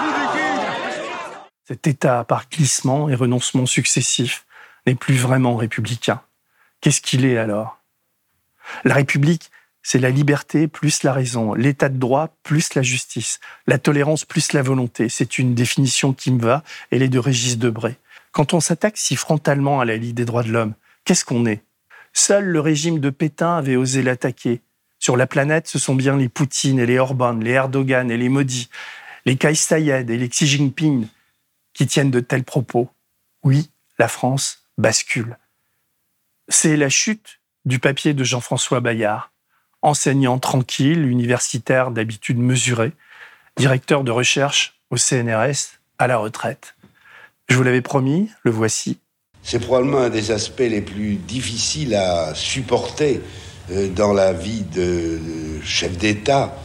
Cet 1.66 1.88
État 1.88 2.22
par 2.22 2.48
glissement 2.48 3.08
et 3.08 3.16
renoncement 3.16 3.66
successifs 3.66 4.46
n'est 4.86 4.94
plus 4.94 5.16
vraiment 5.16 5.56
républicain. 5.56 6.20
Qu'est-ce 6.80 7.00
qu'il 7.00 7.24
est 7.24 7.38
alors? 7.38 7.80
La 8.84 8.94
République, 8.94 9.50
c'est 9.82 9.98
la 9.98 10.10
liberté 10.10 10.66
plus 10.68 11.02
la 11.02 11.12
raison, 11.12 11.54
l'état 11.54 11.88
de 11.88 11.98
droit 11.98 12.30
plus 12.42 12.74
la 12.74 12.82
justice, 12.82 13.40
la 13.66 13.78
tolérance 13.78 14.24
plus 14.24 14.52
la 14.52 14.62
volonté. 14.62 15.08
C'est 15.08 15.38
une 15.38 15.54
définition 15.54 16.12
qui 16.12 16.30
me 16.30 16.40
va, 16.40 16.64
elle 16.90 17.02
est 17.02 17.08
de 17.08 17.18
Régis 17.18 17.58
Debray. 17.58 17.96
Quand 18.32 18.54
on 18.54 18.60
s'attaque 18.60 18.96
si 18.96 19.14
frontalement 19.14 19.80
à 19.80 19.84
la 19.84 19.96
Ligue 19.96 20.14
des 20.14 20.24
droits 20.24 20.42
de 20.42 20.50
l'homme, 20.50 20.74
qu'est-ce 21.04 21.24
qu'on 21.24 21.46
est? 21.46 21.62
Seul 22.14 22.44
le 22.44 22.60
régime 22.60 22.98
de 22.98 23.10
Pétain 23.10 23.56
avait 23.56 23.76
osé 23.76 24.02
l'attaquer. 24.02 24.62
Sur 24.98 25.16
la 25.16 25.26
planète, 25.26 25.68
ce 25.68 25.78
sont 25.78 25.94
bien 25.94 26.16
les 26.16 26.28
Poutine 26.28 26.78
et 26.78 26.86
les 26.86 26.98
Orban, 26.98 27.34
les 27.34 27.50
Erdogan 27.50 28.10
et 28.10 28.16
les 28.16 28.30
Modi, 28.30 28.70
les 29.26 29.36
Kais 29.36 29.52
et 29.52 30.02
les 30.02 30.28
Xi 30.28 30.46
Jinping 30.46 31.06
qui 31.74 31.86
tiennent 31.86 32.10
de 32.10 32.20
tels 32.20 32.44
propos. 32.44 32.88
Oui, 33.42 33.70
la 33.98 34.08
France 34.08 34.63
bascule. 34.78 35.38
C'est 36.48 36.76
la 36.76 36.88
chute 36.88 37.40
du 37.64 37.78
papier 37.78 38.14
de 38.14 38.24
Jean-François 38.24 38.80
Bayard, 38.80 39.32
enseignant 39.82 40.38
tranquille, 40.38 41.06
universitaire 41.06 41.90
d'habitude 41.90 42.38
mesurée, 42.38 42.92
directeur 43.56 44.04
de 44.04 44.10
recherche 44.10 44.80
au 44.90 44.96
CNRS 44.96 45.78
à 45.98 46.06
la 46.06 46.16
retraite. 46.16 46.74
Je 47.48 47.56
vous 47.56 47.62
l'avais 47.62 47.82
promis, 47.82 48.30
le 48.42 48.50
voici. 48.50 48.98
C'est 49.42 49.58
probablement 49.58 49.98
un 49.98 50.10
des 50.10 50.30
aspects 50.30 50.60
les 50.60 50.80
plus 50.80 51.16
difficiles 51.16 51.94
à 51.94 52.34
supporter 52.34 53.20
euh, 53.70 53.88
dans 53.88 54.14
la 54.14 54.32
vie 54.32 54.62
de 54.62 55.20
chef 55.62 55.98
d'État 55.98 56.56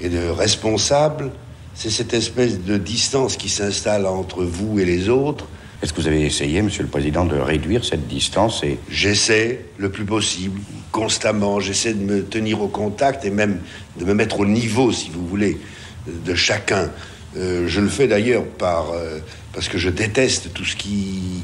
et 0.00 0.08
de 0.08 0.28
responsable. 0.28 1.30
C'est 1.74 1.90
cette 1.90 2.14
espèce 2.14 2.60
de 2.60 2.76
distance 2.76 3.36
qui 3.36 3.48
s'installe 3.48 4.06
entre 4.06 4.44
vous 4.44 4.80
et 4.80 4.84
les 4.84 5.08
autres 5.08 5.46
est-ce 5.84 5.92
que 5.92 6.00
vous 6.00 6.08
avez 6.08 6.22
essayé, 6.22 6.62
Monsieur 6.62 6.82
le 6.82 6.88
Président, 6.88 7.26
de 7.26 7.36
réduire 7.36 7.84
cette 7.84 8.08
distance. 8.08 8.62
J'essaie 8.88 9.66
le 9.76 9.90
plus 9.90 10.06
possible, 10.06 10.58
constamment. 10.92 11.60
J'essaie 11.60 11.92
de 11.92 12.02
me 12.02 12.24
tenir 12.24 12.62
au 12.62 12.68
contact 12.68 13.26
et 13.26 13.30
même 13.30 13.60
de 13.98 14.06
me 14.06 14.14
mettre 14.14 14.40
au 14.40 14.46
niveau, 14.46 14.92
si 14.92 15.10
vous 15.10 15.26
voulez, 15.26 15.58
de 16.06 16.34
chacun. 16.34 16.90
Euh, 17.36 17.68
je 17.68 17.82
le 17.82 17.88
fais 17.88 18.08
d'ailleurs 18.08 18.46
par 18.46 18.92
euh, 18.92 19.18
parce 19.52 19.68
que 19.68 19.76
je 19.76 19.90
déteste 19.90 20.54
tout 20.54 20.64
ce 20.64 20.74
qui 20.74 21.42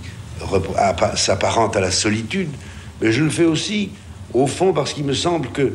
s'apparente 1.17 1.77
à 1.77 1.81
la 1.81 1.91
solitude, 1.91 2.49
mais 3.03 3.13
je 3.13 3.23
le 3.23 3.29
fais 3.29 3.45
aussi 3.45 3.91
au 4.33 4.47
fond 4.47 4.73
parce 4.73 4.95
qu'il 4.95 5.05
me 5.05 5.13
semble 5.13 5.51
que 5.51 5.75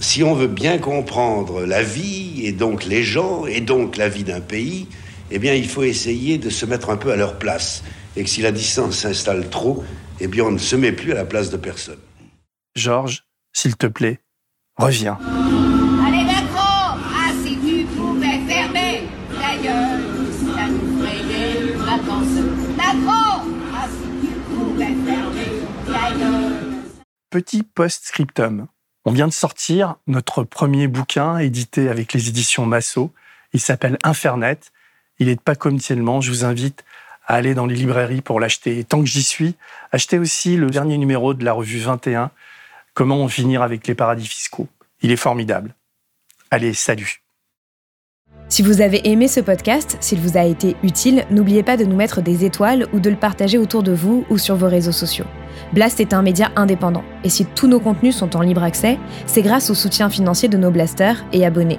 si 0.00 0.22
on 0.22 0.34
veut 0.34 0.46
bien 0.46 0.76
comprendre 0.76 1.64
la 1.64 1.82
vie 1.82 2.42
et 2.44 2.52
donc 2.52 2.84
les 2.84 3.02
gens 3.02 3.46
et 3.46 3.62
donc 3.62 3.96
la 3.96 4.10
vie 4.10 4.24
d'un 4.24 4.40
pays, 4.42 4.88
eh 5.30 5.38
bien, 5.38 5.54
il 5.54 5.68
faut 5.68 5.82
essayer 5.82 6.38
de 6.38 6.50
se 6.50 6.66
mettre 6.66 6.90
un 6.90 6.96
peu 6.96 7.12
à 7.12 7.16
leur 7.16 7.38
place. 7.38 7.82
Et 8.16 8.24
que 8.24 8.30
si 8.30 8.42
la 8.42 8.52
distance 8.52 8.96
s'installe 8.96 9.48
trop, 9.48 9.84
eh 10.20 10.26
bien, 10.26 10.44
on 10.44 10.50
ne 10.50 10.58
se 10.58 10.76
met 10.76 10.92
plus 10.92 11.12
à 11.12 11.14
la 11.14 11.24
place 11.24 11.50
de 11.50 11.56
personne. 11.56 11.98
Georges, 12.74 13.24
s'il 13.52 13.76
te 13.76 13.86
plaît, 13.86 14.20
reviens. 14.76 15.18
Allez, 16.06 16.24
Macron 16.24 16.98
Ah, 17.14 17.32
si 17.44 17.56
tu 17.58 17.84
pouvais 17.96 18.40
fermer 18.48 19.02
ta 19.40 19.56
gueule, 19.62 20.02
ça 20.54 20.66
nous 20.68 20.98
ferait 20.98 21.24
des 21.24 21.72
vacances. 21.74 22.44
Macron 22.76 23.50
Ah, 23.74 23.86
si 23.88 24.26
tu 24.26 24.34
pouvais 24.54 24.84
fermer 24.86 25.62
ta 25.86 26.16
gueule. 26.18 26.52
Petit 27.30 27.62
post-scriptum. 27.62 28.66
On 29.04 29.12
vient 29.12 29.28
de 29.28 29.32
sortir 29.32 29.96
notre 30.06 30.44
premier 30.44 30.88
bouquin 30.88 31.38
édité 31.38 31.88
avec 31.88 32.12
les 32.12 32.28
éditions 32.28 32.66
Massot. 32.66 33.12
Il 33.52 33.60
s'appelle 33.60 33.96
Infernet 34.04 34.58
il 35.18 35.28
est 35.28 35.40
pas 35.40 35.54
commercialement. 35.54 36.20
Je 36.20 36.30
vous 36.30 36.44
invite 36.44 36.84
à 37.26 37.34
aller 37.34 37.54
dans 37.54 37.66
les 37.66 37.74
librairies 37.74 38.22
pour 38.22 38.40
l'acheter. 38.40 38.78
Et 38.78 38.84
tant 38.84 39.00
que 39.00 39.06
j'y 39.06 39.22
suis, 39.22 39.54
achetez 39.92 40.18
aussi 40.18 40.56
le 40.56 40.70
dernier 40.70 40.98
numéro 40.98 41.34
de 41.34 41.44
la 41.44 41.52
revue 41.52 41.78
21, 41.78 42.30
Comment 42.98 43.22
en 43.22 43.28
finir 43.28 43.62
avec 43.62 43.86
les 43.86 43.94
paradis 43.94 44.26
fiscaux. 44.26 44.66
Il 45.02 45.12
est 45.12 45.16
formidable. 45.16 45.72
Allez, 46.50 46.74
salut. 46.74 47.22
Si 48.48 48.60
vous 48.60 48.80
avez 48.80 49.08
aimé 49.08 49.28
ce 49.28 49.38
podcast, 49.38 49.96
s'il 50.00 50.18
vous 50.18 50.36
a 50.36 50.42
été 50.42 50.74
utile, 50.82 51.24
n'oubliez 51.30 51.62
pas 51.62 51.76
de 51.76 51.84
nous 51.84 51.94
mettre 51.94 52.22
des 52.22 52.44
étoiles 52.44 52.88
ou 52.92 52.98
de 52.98 53.08
le 53.08 53.14
partager 53.14 53.56
autour 53.56 53.84
de 53.84 53.92
vous 53.92 54.24
ou 54.30 54.36
sur 54.36 54.56
vos 54.56 54.66
réseaux 54.66 54.90
sociaux. 54.90 55.26
Blast 55.74 56.00
est 56.00 56.12
un 56.12 56.22
média 56.22 56.50
indépendant, 56.56 57.04
et 57.22 57.28
si 57.28 57.46
tous 57.46 57.68
nos 57.68 57.78
contenus 57.78 58.16
sont 58.16 58.34
en 58.34 58.40
libre 58.40 58.64
accès, 58.64 58.98
c'est 59.26 59.42
grâce 59.42 59.70
au 59.70 59.74
soutien 59.74 60.10
financier 60.10 60.48
de 60.48 60.58
nos 60.58 60.72
blasters 60.72 61.24
et 61.32 61.46
abonnés. 61.46 61.78